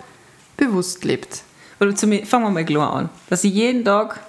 [0.57, 1.43] bewusst lebt.
[1.81, 3.11] Oder zumindest, fangen wir mal klar an.
[3.29, 4.21] Dass ich jeden Tag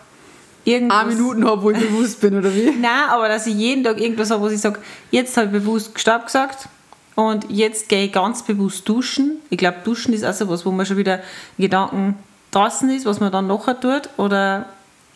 [0.66, 1.06] irgendwas...
[1.06, 2.72] Eine Minuten habe, wo ich bewusst bin, oder wie?
[2.82, 4.80] Nein, aber dass ich jeden Tag irgendwas habe, wo ich sage,
[5.12, 6.68] jetzt habe ich bewusst Stopp gesagt
[7.16, 9.38] und jetzt gehe ich ganz bewusst duschen.
[9.50, 11.22] Ich glaube, duschen ist auch so was, wo man schon wieder
[11.58, 12.16] Gedanken
[12.56, 14.66] draußen ist, was man dann nachher tut oder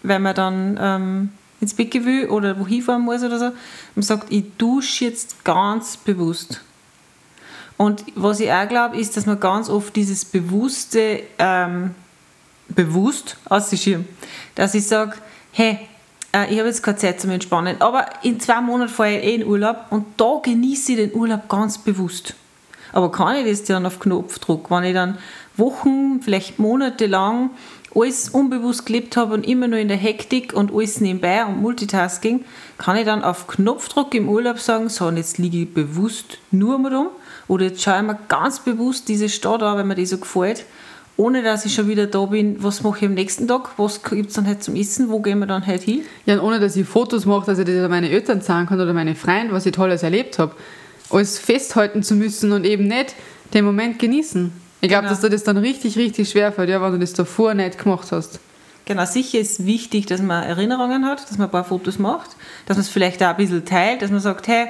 [0.04, 1.30] wenn man dann ähm,
[1.62, 3.52] ins Bett will oder wohin fahren muss oder so.
[3.96, 6.62] Man sagt, ich dusche jetzt ganz bewusst.
[7.78, 11.96] Und was ich auch glaube, ist, dass man ganz oft dieses bewusste, ähm,
[12.68, 14.08] bewusst ausschirmt.
[14.56, 15.14] Dass ich sage,
[15.54, 15.80] hey,
[16.34, 19.36] äh, ich habe jetzt keine Zeit zum Entspannen, aber in zwei Monaten fahre ich eh
[19.36, 22.36] in Urlaub und da genieße ich den Urlaub ganz bewusst.
[22.92, 25.18] Aber kann ich das dann auf Knopfdruck, wenn ich dann
[25.60, 27.52] Wochen, vielleicht Monate lang
[27.96, 32.46] alles unbewusst gelebt habe und immer nur in der Hektik und alles nebenbei und Multitasking,
[32.78, 36.78] kann ich dann auf Knopfdruck im Urlaub sagen, so, und jetzt liege ich bewusst nur
[36.78, 37.08] mal rum
[37.48, 40.66] oder jetzt schaue ich mir ganz bewusst diese Stadt an, weil mir die so gefällt,
[41.18, 44.30] ohne dass ich schon wieder da bin, was mache ich am nächsten Tag, was gibt
[44.30, 46.02] es dann heute zum Essen, wo gehen wir dann heute hin?
[46.26, 48.94] Ja, und ohne dass ich Fotos mache, dass ich das meine Eltern zeigen kann oder
[48.94, 50.56] meine Freunde, was ich Tolles erlebt habe.
[51.10, 53.16] Alles festhalten zu müssen und eben nicht
[53.54, 54.69] den Moment genießen.
[54.82, 55.10] Ich glaube, Genau.
[55.12, 58.12] dass dir das dann richtig, richtig schwer fällt, ja, wenn du das davor nicht gemacht
[58.12, 58.40] hast.
[58.86, 62.32] Genau, sicher ist wichtig, dass man Erinnerungen hat, dass man ein paar Fotos macht,
[62.66, 64.68] dass man es vielleicht auch ein bisschen teilt, dass man sagt, hey,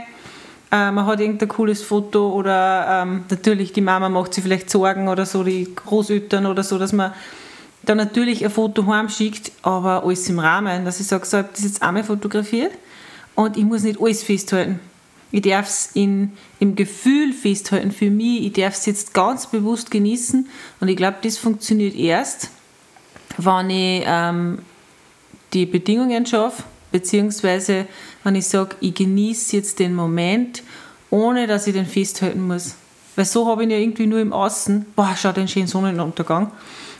[0.71, 5.07] äh, man hat irgendein cooles Foto oder ähm, natürlich die Mama macht sich vielleicht Sorgen
[5.07, 7.13] oder so, die Großeltern oder so, dass man
[7.83, 11.53] dann natürlich ein Foto heimschickt, aber alles im Rahmen, dass ich sage, so, ich habe
[11.53, 12.73] das jetzt einmal fotografiert
[13.35, 14.79] und ich muss nicht alles festhalten.
[15.31, 20.47] Ich darf es im Gefühl festhalten für mich, ich darf es jetzt ganz bewusst genießen.
[20.79, 22.49] Und ich glaube, das funktioniert erst,
[23.37, 24.59] wenn ich ähm,
[25.53, 27.85] die Bedingungen schaffe, beziehungsweise
[28.23, 30.63] wenn ich sage, ich genieße jetzt den Moment,
[31.11, 32.75] ohne dass ich den festhalten muss.
[33.15, 36.51] Weil so habe ich ihn ja irgendwie nur im Außen, boah, schau den schönen Sonnenuntergang.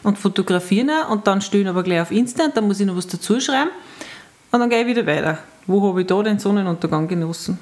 [0.01, 3.07] Und fotografieren und dann stehen aber gleich auf Insta und dann muss ich noch was
[3.07, 3.69] dazu schreiben.
[4.51, 5.39] Und dann gehe ich wieder weiter.
[5.67, 7.59] Wo habe ich da den Sonnenuntergang genossen?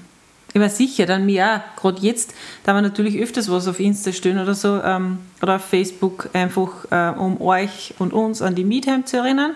[0.60, 4.40] War sicher, dann mir auch, gerade jetzt, da wir natürlich öfters was auf Insta stehen
[4.40, 9.06] oder so, ähm, oder auf Facebook, einfach äh, um euch und uns an die Meetime
[9.06, 9.54] zu erinnern.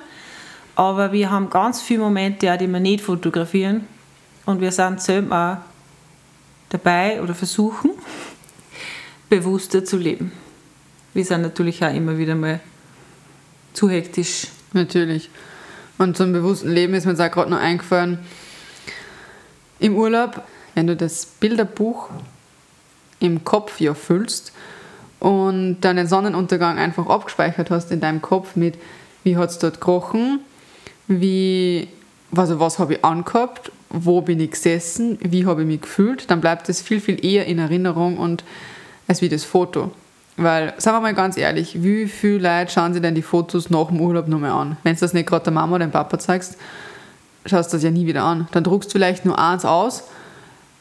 [0.76, 3.88] Aber wir haben ganz viele Momente, auch, die wir nicht fotografieren.
[4.46, 5.72] Und wir sind selber auch
[6.70, 7.92] dabei oder versuchen,
[9.30, 10.32] bewusster zu leben.
[11.14, 12.60] Wir sind natürlich auch immer wieder mal
[13.74, 14.48] zu hektisch.
[14.74, 15.30] Natürlich.
[15.98, 18.20] Und zum bewussten Leben ist mir jetzt auch gerade noch eingefallen,
[19.80, 20.44] im Urlaub,
[20.76, 22.10] wenn du das Bilderbuch
[23.20, 24.52] im Kopf ja füllst
[25.20, 28.78] und dann den Sonnenuntergang einfach abgespeichert hast in deinem Kopf mit,
[29.24, 30.40] wie hat es dort gerochen,
[31.08, 31.88] wie,
[32.36, 36.42] also was habe ich angehabt, wo bin ich gesessen, wie habe ich mich gefühlt, dann
[36.42, 38.44] bleibt es viel, viel eher in Erinnerung und
[39.08, 39.92] als wie das Foto.
[40.38, 43.88] Weil, sagen wir mal ganz ehrlich, wie viele Leute schauen sich denn die Fotos nach
[43.88, 44.78] dem Urlaub nochmal an?
[44.82, 46.58] Wenn du das nicht gerade der Mama oder dem Papa zeigst,
[47.46, 48.48] schaust du das ja nie wieder an.
[48.52, 50.06] Dann druckst du vielleicht nur eins aus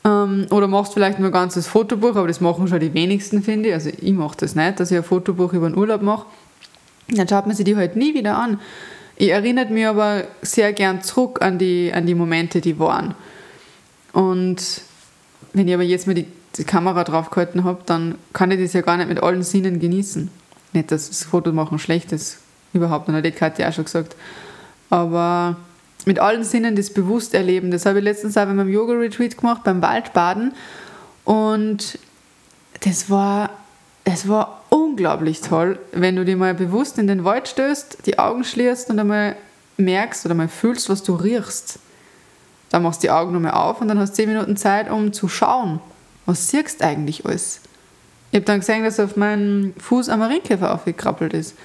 [0.02, 3.74] oder machst vielleicht nur ein ganzes Fotobuch, aber das machen schon die wenigsten, finde ich.
[3.74, 6.26] Also ich mache das nicht, dass ich ein Fotobuch über den Urlaub mache.
[7.08, 8.60] Dann schaut man sich die halt nie wieder an.
[9.16, 13.14] Ich erinnert mich aber sehr gern zurück an die, an die Momente, die waren.
[14.12, 14.80] Und
[15.52, 18.80] wenn ich aber jetzt mal die, die Kamera draufgehalten habe, dann kann ich das ja
[18.80, 20.30] gar nicht mit allen Sinnen genießen.
[20.72, 22.38] Nicht, dass das Fotomachen schlecht ist,
[22.72, 24.16] überhaupt, und das hat Katja auch schon gesagt.
[24.88, 25.56] Aber
[26.06, 27.70] mit allen Sinnen das bewusst erleben.
[27.70, 30.52] Das habe ich letztens auch beim Yoga-Retreat gemacht, beim Waldbaden.
[31.24, 31.98] Und
[32.80, 33.50] das war,
[34.04, 38.44] das war unglaublich toll, wenn du dir mal bewusst in den Wald stößt, die Augen
[38.44, 39.36] schließt und einmal
[39.76, 41.78] merkst oder mal fühlst, was du riechst.
[42.70, 45.12] Dann machst du die Augen nochmal auf und dann hast du 10 Minuten Zeit, um
[45.12, 45.80] zu schauen.
[46.26, 47.60] Was siehst eigentlich alles?
[48.30, 51.56] Ich habe dann gesehen, dass auf meinen Fuß ein Marienkäfer aufgekrabbelt ist.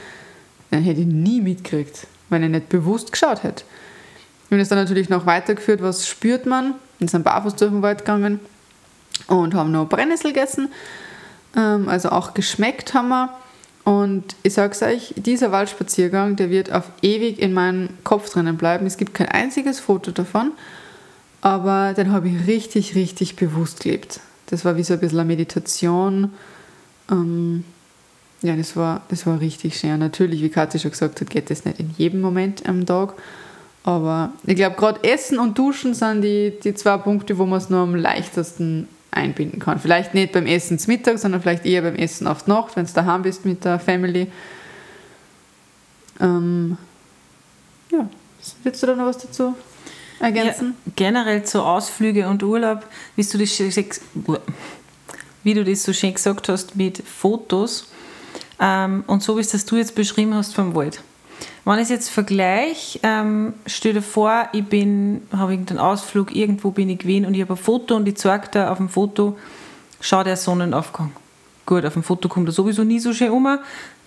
[0.71, 3.63] Den hätte ich nie mitgekriegt, wenn ich nicht bewusst geschaut hätte.
[4.55, 6.75] Wir haben es dann natürlich noch weitergeführt, was spürt man.
[6.99, 8.39] Wir sind barfuß durch den Wald gegangen
[9.27, 10.69] und haben noch Brennnessel gegessen.
[11.57, 13.35] Ähm, also auch geschmeckt haben wir.
[13.83, 18.55] Und ich sage es euch, dieser Waldspaziergang, der wird auf ewig in meinem Kopf drinnen
[18.55, 18.85] bleiben.
[18.85, 20.53] Es gibt kein einziges Foto davon,
[21.41, 24.21] aber den habe ich richtig, richtig bewusst gelebt.
[24.45, 26.31] Das war wie so ein bisschen eine Meditation.
[27.11, 27.65] Ähm,
[28.41, 29.99] ja, das war, das war richtig schön.
[29.99, 33.15] Natürlich, wie Katja schon gesagt hat, geht das nicht in jedem Moment am Tag.
[33.87, 37.69] Aber ich glaube, gerade Essen und Duschen sind die, die zwei Punkte, wo man es
[37.69, 39.79] nur am leichtesten einbinden kann.
[39.79, 42.87] Vielleicht nicht beim Essen zum Mittag, sondern vielleicht eher beim Essen auf die Nacht, wenn
[42.87, 44.25] du daheim bist mit der Family.
[46.19, 46.79] Ähm,
[47.91, 48.09] ja,
[48.63, 49.53] willst du da noch was dazu
[50.19, 50.73] ergänzen?
[50.83, 53.59] Ja, generell zu Ausflüge und Urlaub, wie du, das,
[55.43, 57.91] wie du das so schön gesagt hast mit Fotos
[58.59, 61.03] ähm, und so wie es das du jetzt beschrieben hast vom Wald.
[61.65, 66.71] Wenn ich es jetzt vergleiche, ähm, stell dir vor, ich bin, habe irgendeinen Ausflug, irgendwo
[66.71, 69.37] bin ich gewesen und ich habe ein Foto und ich zeige dir auf dem Foto,
[69.99, 71.11] schau der Sonnenaufgang.
[71.65, 73.57] Gut, auf dem Foto kommt er sowieso nie so schön um.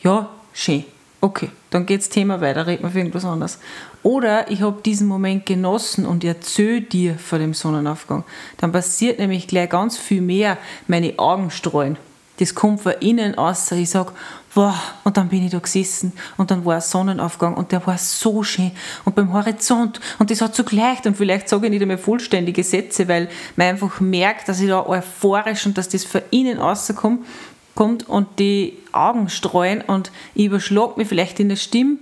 [0.03, 0.85] Ja, schön.
[1.21, 3.59] Okay, dann geht das Thema weiter, reden wir für irgendwas anderes.
[4.05, 8.23] Oder ich habe diesen Moment genossen und erzähle dir vor dem Sonnenaufgang.
[8.59, 10.59] Dann passiert nämlich gleich ganz viel mehr.
[10.87, 11.97] Meine Augen streuen.
[12.39, 13.73] Das kommt von innen aus.
[13.73, 14.13] Ich sage,
[14.55, 17.99] wow, und dann bin ich da gesessen und dann war ein Sonnenaufgang und der war
[17.99, 18.73] so schön
[19.05, 22.65] und beim Horizont und das hat so gleicht und vielleicht sage ich nicht einmal vollständige
[22.65, 27.27] Sätze, weil man einfach merkt, dass ich da euphorisch und dass das von innen rauskommt
[27.75, 31.99] kommt und die Augen streuen und ich überschlag mich vielleicht in der Stimme.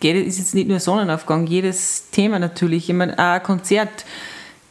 [0.00, 2.90] Ist jetzt nicht nur Sonnenaufgang, jedes Thema natürlich.
[2.90, 4.04] Ich meine, auch ein Konzert,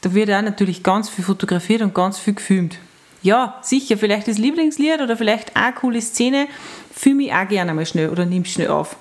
[0.02, 2.78] da wird auch natürlich ganz viel fotografiert und ganz viel gefilmt
[3.24, 6.48] ja, sicher, vielleicht das Lieblingslied oder vielleicht auch eine coole Szene,
[6.94, 8.98] fühle mich auch gerne mal schnell oder nimm schnell auf.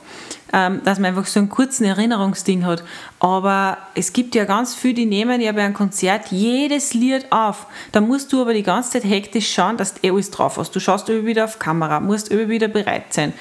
[0.55, 2.85] Ähm, dass man einfach so einen kurzen Erinnerungsding hat.
[3.21, 7.67] Aber es gibt ja ganz viele, die nehmen ja bei einem Konzert jedes Lied auf.
[7.91, 10.77] Da musst du aber die ganze Zeit hektisch schauen, dass du eh alles drauf hast.
[10.77, 13.33] Du schaust immer wieder auf Kamera, musst immer wieder bereit sein,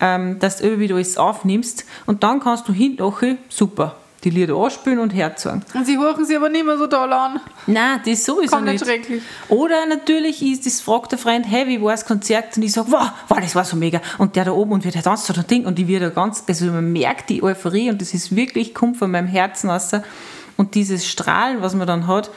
[0.00, 4.54] ähm, dass du immer wieder alles aufnimmst und dann kannst du hinten super die Lieder
[4.54, 5.62] anspielen und herzogen.
[5.74, 7.40] Und sie hören sie aber nicht mehr so toll an.
[7.66, 8.84] Nein, das ist sowieso Kommt nicht.
[8.84, 9.22] schrecklich.
[9.48, 12.56] Oder natürlich ist das fragt der Freund, hey, wie war das Konzert?
[12.56, 14.00] Und ich sage, wow, wow, das war so mega.
[14.18, 16.10] Und der da oben und wie der tanzt so ein Ding und die wird da
[16.10, 19.90] ganz, also man merkt die Euphorie und das ist wirklich, kommt von meinem Herzen raus.
[20.56, 22.30] Und dieses Strahlen, was man dann hat,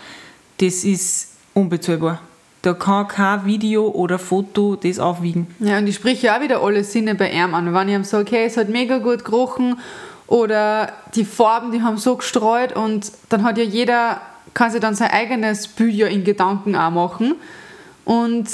[0.59, 2.21] das ist unbezahlbar.
[2.63, 5.45] Da kann kein Video oder Foto das aufwiegen.
[5.59, 7.71] Ja, und ich spreche ja auch wieder alle Sinne bei ihm an.
[7.75, 9.77] Wenn ich ihm sage, okay, es hat mega gut gerochen
[10.27, 14.21] oder die Farben, die haben so gestreut und dann hat ja jeder,
[14.53, 17.35] kann sich dann sein eigenes Bild ja in Gedanken auch machen.
[18.05, 18.47] Und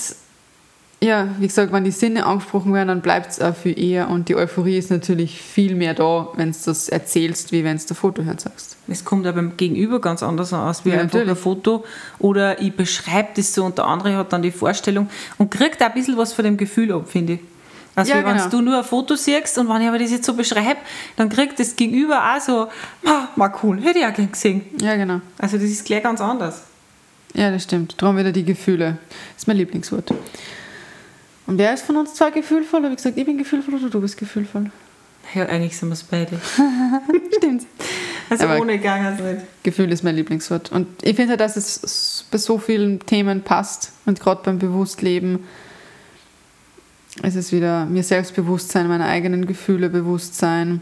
[1.03, 4.29] ja, wie gesagt, wenn die Sinne angesprochen werden, dann bleibt es auch viel eher und
[4.29, 7.95] die Euphorie ist natürlich viel mehr da, wenn du das erzählst, wie wenn du ein
[7.95, 8.77] Foto herzagst.
[8.87, 11.29] Es kommt aber beim Gegenüber ganz anders aus, wie ja, einfach natürlich.
[11.29, 11.83] ein Foto
[12.19, 15.87] oder ich beschreibe das so und der andere hat dann die Vorstellung und kriegt auch
[15.87, 17.39] ein bisschen was von dem Gefühl ab, finde ich.
[17.95, 18.49] Also ja, wenn genau.
[18.49, 20.79] du nur ein Foto siehst und wenn ich aber das jetzt so beschreibe,
[21.17, 22.67] dann kriegt das Gegenüber auch so,
[23.35, 24.61] mal cool, hätte ich auch gern gesehen.
[24.79, 25.19] Ja, genau.
[25.37, 26.63] Also das ist gleich ganz anders.
[27.33, 28.01] Ja, das stimmt.
[28.01, 28.97] Darum wieder die Gefühle.
[29.33, 30.13] Das ist mein Lieblingswort.
[31.47, 32.83] Und wer ist von uns zwei gefühlvoll?
[32.83, 34.71] Habe ich gesagt, ich bin gefühlvoll oder du bist gefühlvoll?
[35.33, 36.39] Ja, eigentlich sind wir es beide.
[37.37, 37.65] stimmt.
[38.29, 39.45] Also aber ohne Gang also nicht.
[39.63, 40.71] Gefühl ist mein Lieblingswort.
[40.71, 45.45] Und ich finde, dass es bei so vielen Themen passt und gerade beim Bewusstleben
[47.21, 50.81] es ist wieder mir Selbstbewusstsein, meine eigenen Gefühle bewusst sein,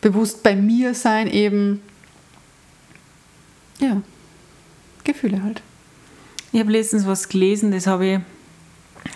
[0.00, 1.82] bewusst bei mir sein eben.
[3.78, 4.02] Ja,
[5.04, 5.62] Gefühle halt.
[6.52, 8.20] Ich habe letztens was gelesen, das habe ich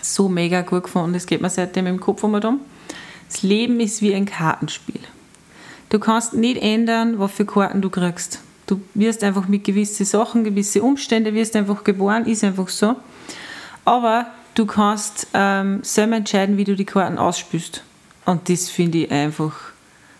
[0.00, 1.12] so mega gut gefunden.
[1.12, 2.32] Das geht mir seitdem im Kopf um.
[2.32, 5.00] Das Leben ist wie ein Kartenspiel.
[5.90, 8.40] Du kannst nicht ändern, was für Karten du kriegst.
[8.66, 12.96] Du wirst einfach mit gewissen Sachen, gewisse Umstände, wirst einfach geboren, ist einfach so.
[13.84, 17.82] Aber du kannst ähm, selber entscheiden, wie du die Karten ausspülst.
[18.24, 19.52] Und das finde ich einfach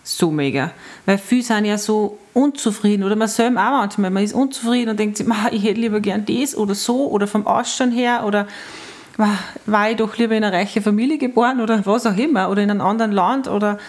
[0.03, 0.71] so mega.
[1.05, 4.99] Weil viele sind ja so unzufrieden oder man selber auch manchmal, man ist unzufrieden und
[4.99, 8.47] denkt sich, ich hätte lieber gern das oder so oder vom Ausschauen her oder
[9.65, 12.69] war ich doch lieber in einer reichen Familie geboren oder was auch immer oder in
[12.69, 13.79] einem anderen Land oder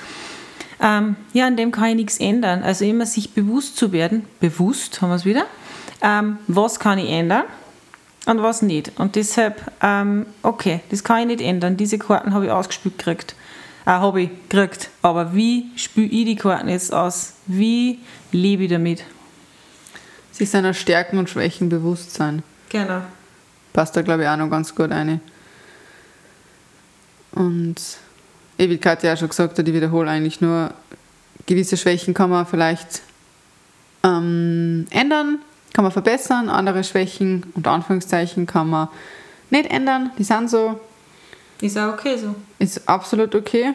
[0.81, 2.63] ähm, ja, an dem kann ich nichts ändern.
[2.63, 5.45] Also immer sich bewusst zu werden, bewusst haben wir es wieder,
[6.01, 7.45] ähm, was kann ich ändern
[8.27, 8.93] und was nicht.
[8.99, 11.77] Und deshalb, ähm, okay, das kann ich nicht ändern.
[11.77, 13.35] Diese Karten habe ich ausgespielt gekriegt.
[13.87, 14.91] Äh, habe ich gekriegt.
[15.01, 17.35] Aber wie spüle ich die Karten jetzt aus?
[17.47, 18.01] Wie
[18.33, 19.05] lebe ich damit?
[20.33, 22.43] Sich seiner Stärken und Schwächen bewusst sein.
[22.69, 23.01] Genau.
[23.73, 25.21] Passt da, glaube ich, auch noch ganz gut eine.
[27.33, 27.77] Und
[28.57, 30.73] wie Katja auch schon gesagt hat, ich wiederhole eigentlich nur,
[31.47, 33.03] gewisse Schwächen kann man vielleicht
[34.03, 35.39] ähm, ändern,
[35.73, 38.89] kann man verbessern, andere Schwächen, unter Anführungszeichen, kann man
[39.51, 40.81] nicht ändern, die sind so.
[41.61, 42.35] Ist auch okay so.
[42.59, 43.75] Ist absolut okay.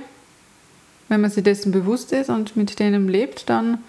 [1.08, 3.80] Wenn man sich dessen bewusst ist und mit denen lebt, dann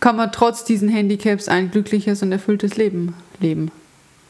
[0.00, 3.70] kann man trotz diesen Handicaps ein glückliches und erfülltes Leben leben.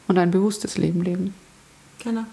[0.07, 1.33] Und ein bewusstes Leben leben.
[2.03, 2.25] Genau.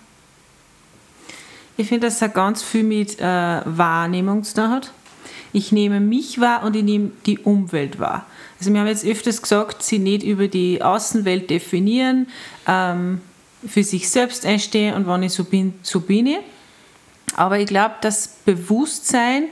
[1.77, 3.23] Ich finde, dass er ganz viel mit äh,
[3.65, 4.93] Wahrnehmung zu tun hat.
[5.53, 8.27] Ich nehme mich wahr und ich nehme die Umwelt wahr.
[8.59, 12.27] Also wir haben jetzt öfters gesagt, sie nicht über die Außenwelt definieren,
[12.67, 13.21] ähm,
[13.67, 16.39] für sich selbst einstehen und wenn ich so bin, so bin ich.
[17.37, 19.45] Aber ich glaube, das Bewusstsein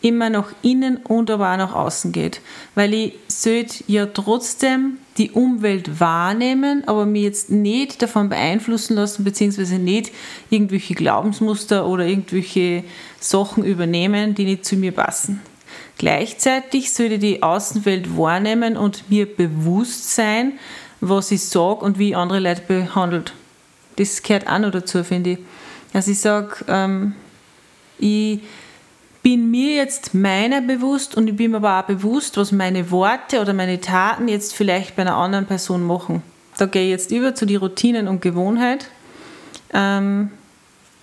[0.00, 2.40] immer nach innen und aber auch nach außen geht.
[2.74, 9.24] Weil ich sollte ja trotzdem die Umwelt wahrnehmen, aber mir jetzt nicht davon beeinflussen lassen,
[9.24, 10.12] beziehungsweise nicht
[10.50, 12.84] irgendwelche Glaubensmuster oder irgendwelche
[13.18, 15.40] Sachen übernehmen, die nicht zu mir passen.
[15.98, 20.54] Gleichzeitig sollte ich die Außenwelt wahrnehmen und mir bewusst sein,
[21.00, 23.32] was ich sage und wie andere Leute behandelt.
[23.96, 25.38] Das gehört auch noch dazu, finde ich.
[25.92, 27.14] Also ich sage, ähm,
[27.98, 28.40] ich
[29.22, 33.40] bin mir jetzt meiner bewusst und ich bin mir aber auch bewusst, was meine Worte
[33.40, 36.22] oder meine Taten jetzt vielleicht bei einer anderen Person machen.
[36.58, 38.90] Da gehe ich jetzt über zu den Routinen und Gewohnheit.
[39.72, 40.30] Ähm,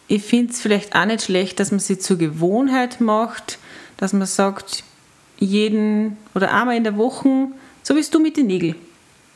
[0.07, 3.57] ich finde es vielleicht auch nicht schlecht, dass man sie zur Gewohnheit macht,
[4.01, 4.83] dass man sagt,
[5.37, 7.47] jeden oder einmal in der Woche,
[7.83, 8.75] so wie du mit den Nägeln.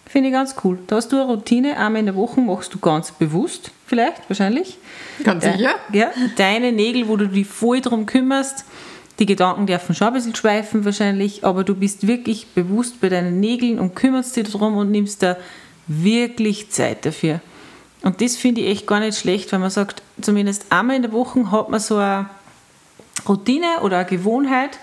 [0.08, 0.80] Finde ich ganz cool.
[0.88, 4.78] Da hast du eine Routine, einmal in der Woche machst du ganz bewusst, vielleicht, wahrscheinlich.
[5.24, 5.76] Ganz sicher.
[5.94, 8.66] Ja, deine Nägel, wo du dich voll drum kümmerst.
[9.20, 13.40] Die Gedanken dürfen schon ein bisschen schweifen wahrscheinlich, aber du bist wirklich bewusst bei deinen
[13.40, 15.38] Nägeln und kümmerst dich darum und nimmst da
[15.88, 17.40] wirklich Zeit dafür.
[18.02, 21.12] Und das finde ich echt gar nicht schlecht, weil man sagt, zumindest einmal in der
[21.12, 22.30] Woche hat man so eine
[23.28, 24.80] Routine oder eine Gewohnheit,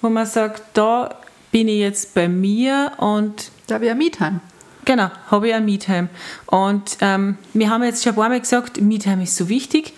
[0.00, 1.14] wo man sagt, da
[1.52, 3.50] bin ich jetzt bei mir und.
[3.66, 4.40] Da habe ich ein Meetime.
[4.84, 6.08] Genau, habe ich ein Meetime.
[6.46, 9.92] Und ähm, wir haben jetzt schon ein paar Mal gesagt, Meetime ist so wichtig.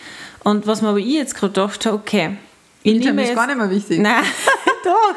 [0.45, 2.37] Und was mir aber ich jetzt gerade gedacht habe, okay.
[2.85, 3.99] Meetime ist gar nicht mehr wichtig.
[3.99, 4.25] Nein,
[4.85, 5.15] doch.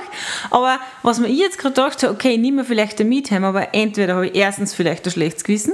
[0.50, 3.74] Aber was mir ich jetzt gerade gedacht habe, okay, ich nehme vielleicht ein Meetime, aber
[3.74, 5.74] entweder habe ich erstens vielleicht ein schlechtes Gewissen,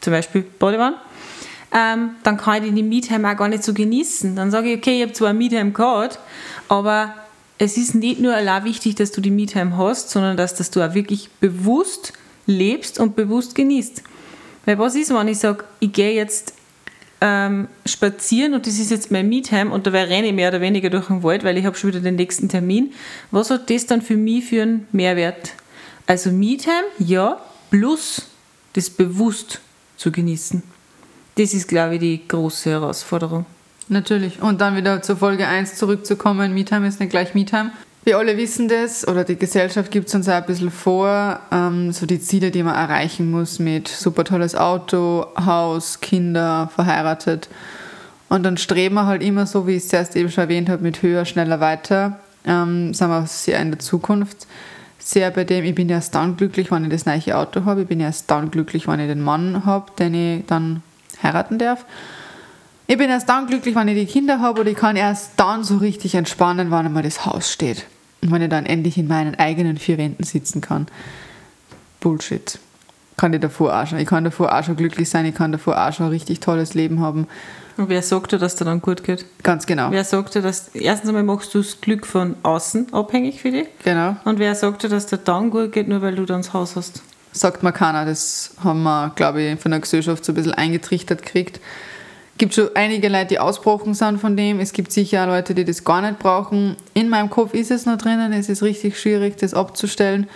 [0.00, 0.94] zum Beispiel Bodywan,
[1.74, 4.36] ähm, dann kann ich die Meetime auch gar nicht so genießen.
[4.36, 6.18] Dann sage ich, okay, ich habe zwar ein Meetime gehabt,
[6.68, 7.14] aber
[7.58, 10.80] es ist nicht nur allein wichtig, dass du die Me-Time hast, sondern dass, dass du
[10.80, 12.12] auch wirklich bewusst
[12.46, 14.02] lebst und bewusst genießt.
[14.64, 16.54] Weil was ist, wenn ich sage, ich gehe jetzt
[17.20, 20.88] ähm, spazieren und das ist jetzt mein Me-Time und dabei renne ich mehr oder weniger
[20.88, 22.92] durch den Wald, weil ich habe schon wieder den nächsten Termin.
[23.32, 25.52] Was hat das dann für mich für einen Mehrwert?
[26.06, 28.28] Also Me-Time, ja, plus
[28.74, 29.60] das bewusst
[29.96, 30.62] zu genießen.
[31.38, 33.46] Das ist, glaube ich, die große Herausforderung.
[33.88, 34.42] Natürlich.
[34.42, 37.70] Und dann wieder zur Folge 1 zurückzukommen, MeTime ist nicht gleich MeTime.
[38.02, 41.92] Wir alle wissen das, oder die Gesellschaft gibt es uns auch ein bisschen vor, ähm,
[41.92, 47.48] so die Ziele, die man erreichen muss mit super tolles Auto, Haus, Kinder, verheiratet.
[48.28, 50.82] Und dann streben wir halt immer so, wie ich es zuerst eben schon erwähnt habe,
[50.82, 52.18] mit höher, schneller, weiter.
[52.46, 54.48] Ähm, sind wir sehr in der Zukunft.
[54.98, 57.82] Sehr bei dem, ich bin erst dann glücklich, wenn ich das neue Auto habe.
[57.82, 60.82] Ich bin erst dann glücklich, wenn ich den Mann habe, den ich dann
[61.22, 61.84] heiraten darf.
[62.86, 65.62] Ich bin erst dann glücklich, wenn ich die Kinder habe oder ich kann erst dann
[65.62, 67.84] so richtig entspannen, wenn einmal das Haus steht.
[68.22, 70.86] Und wenn ich dann endlich in meinen eigenen vier Wänden sitzen kann.
[72.00, 72.58] Bullshit.
[73.16, 73.98] Kann ich davor auch schon.
[73.98, 76.74] Ich kann davor auch schon glücklich sein, ich kann davor auch schon ein richtig tolles
[76.74, 77.26] Leben haben.
[77.76, 79.24] Und wer sagt dir, dass dir dann gut geht?
[79.42, 79.90] Ganz genau.
[79.90, 83.68] Wer sagt dir, dass erstens einmal machst du das Glück von außen abhängig für dich?
[83.84, 84.16] Genau.
[84.24, 86.74] Und wer sagt dir, dass dir dann gut geht, nur weil du dann das Haus
[86.74, 87.02] hast?
[87.38, 88.04] Sagt mir keiner.
[88.04, 91.60] Das haben wir, glaube ich, von der Gesellschaft so ein bisschen eingetrichtert gekriegt
[92.38, 94.60] gibt schon einige Leute, die ausgebrochen sind von dem.
[94.60, 96.76] Es gibt sicher auch Leute, die das gar nicht brauchen.
[96.94, 98.32] In meinem Kopf ist es noch drinnen.
[98.32, 100.28] Es ist richtig schwierig, das abzustellen.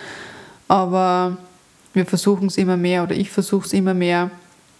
[0.67, 1.37] Aber
[1.93, 4.29] wir versuchen es immer mehr oder ich versuche es immer mehr,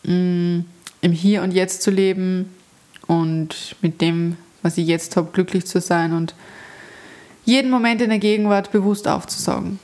[0.03, 0.59] mm,
[1.01, 2.53] im Hier und Jetzt zu leben
[3.07, 6.35] und mit dem, was ich jetzt habe, glücklich zu sein und
[7.45, 9.79] jeden Moment in der Gegenwart bewusst aufzusaugen.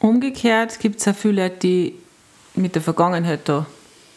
[0.00, 1.94] Umgekehrt gibt es auch viele Leute, die
[2.54, 3.66] mit der Vergangenheit da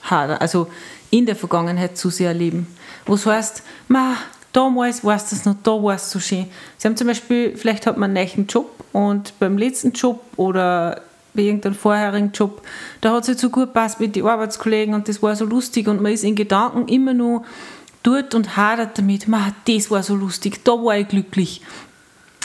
[0.03, 0.67] hadern, also
[1.09, 2.67] in der Vergangenheit zu sehr leben.
[3.05, 4.15] Wo es heißt, ma,
[4.53, 6.47] damals war es das noch, da war es so schön.
[6.77, 11.01] Sie haben zum Beispiel, vielleicht hat man einen neuen Job und beim letzten Job oder
[11.34, 12.61] bei irgendeinem vorherigen Job,
[12.99, 15.88] da hat es halt so gut passt mit den Arbeitskollegen und das war so lustig
[15.88, 17.43] und man ist in Gedanken immer nur
[18.03, 21.61] dort und hadert damit, ma, das war so lustig, da war ich glücklich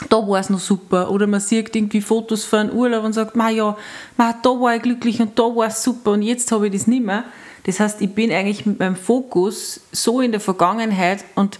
[0.09, 1.11] da war es noch super.
[1.11, 3.75] Oder man sieht irgendwie Fotos von einem Urlaub und sagt, ma ja,
[4.15, 6.87] ma, da war ich glücklich und da war es super und jetzt habe ich das
[6.87, 7.23] nicht mehr.
[7.63, 11.59] Das heißt, ich bin eigentlich mit meinem Fokus so in der Vergangenheit und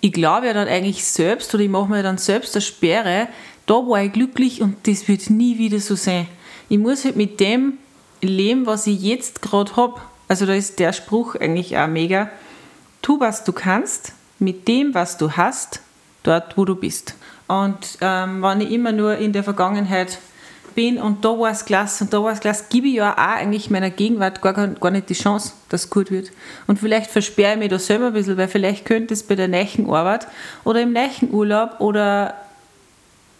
[0.00, 3.28] ich glaube ja dann eigentlich selbst oder ich mache mir dann selbst eine Sperre,
[3.66, 6.26] da war ich glücklich und das wird nie wieder so sein.
[6.68, 7.74] Ich muss halt mit dem
[8.22, 10.00] leben, was ich jetzt gerade habe.
[10.28, 12.30] Also da ist der Spruch eigentlich auch mega.
[13.02, 15.80] Tu, was du kannst, mit dem, was du hast,
[16.22, 17.14] dort, wo du bist.
[17.48, 20.18] Und ähm, wenn ich immer nur in der Vergangenheit
[20.74, 23.16] bin und da war es klasse und da war es klasse, gebe ich ja auch
[23.16, 26.30] eigentlich meiner Gegenwart gar, gar nicht die Chance, dass es gut wird.
[26.66, 29.48] Und vielleicht versperre ich mich da selber ein bisschen, weil vielleicht könnte es bei der
[29.48, 30.28] neuen Arbeit
[30.64, 32.34] oder im neuen Urlaub oder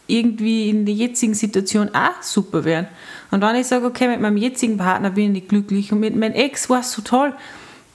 [0.09, 2.87] irgendwie in der jetzigen Situation auch super werden.
[3.31, 6.17] Und wenn ich sage, okay, mit meinem jetzigen Partner bin ich nicht glücklich und mit
[6.17, 7.35] meinem Ex war es so toll,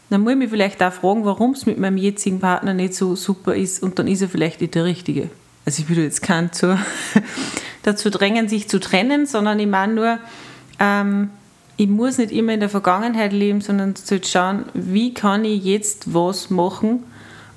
[0.09, 3.16] dann muss ich mich vielleicht auch fragen, warum es mit meinem jetzigen Partner nicht so
[3.16, 5.30] super ist und dann ist er vielleicht nicht der Richtige
[5.66, 6.78] also ich würde jetzt keinen zu,
[7.84, 10.20] dazu drängen, sich zu trennen, sondern ich meine nur,
[10.80, 11.30] ähm,
[11.78, 16.14] ich muss nicht immer in der Vergangenheit leben, sondern zu schauen, wie kann ich jetzt
[16.14, 17.03] was machen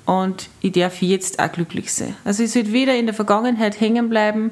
[0.05, 2.15] und ich darf jetzt auch glücklich sein.
[2.23, 4.51] Also ich sollte weder in der Vergangenheit hängen bleiben,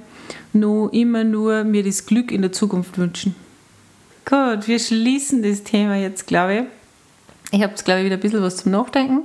[0.52, 3.36] noch immer nur mir das Glück in der Zukunft wünschen.
[4.26, 6.64] Gut, wir schließen das Thema jetzt, glaube ich.
[7.52, 9.22] Ich habe jetzt, glaube ich, wieder ein bisschen was zum Nachdenken.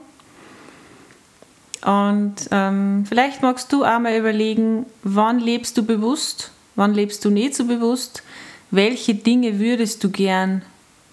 [1.84, 7.30] Und ähm, vielleicht magst du auch mal überlegen, wann lebst du bewusst, wann lebst du
[7.30, 8.22] nicht so bewusst,
[8.70, 10.62] welche Dinge würdest du gern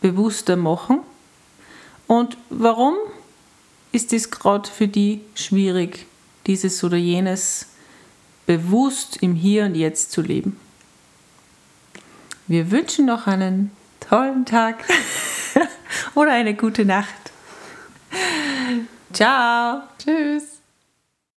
[0.02, 1.00] bewusster machen
[2.08, 2.96] und warum
[3.92, 6.06] ist es gerade für dich schwierig,
[6.48, 7.68] dieses oder jenes
[8.46, 10.60] bewusst im Hier und Jetzt zu leben.
[12.48, 13.72] Wir wünschen noch einen
[14.08, 14.84] tollen Tag
[16.16, 17.32] oder eine gute Nacht.
[19.12, 19.82] Ciao.
[19.98, 20.55] Tschüss.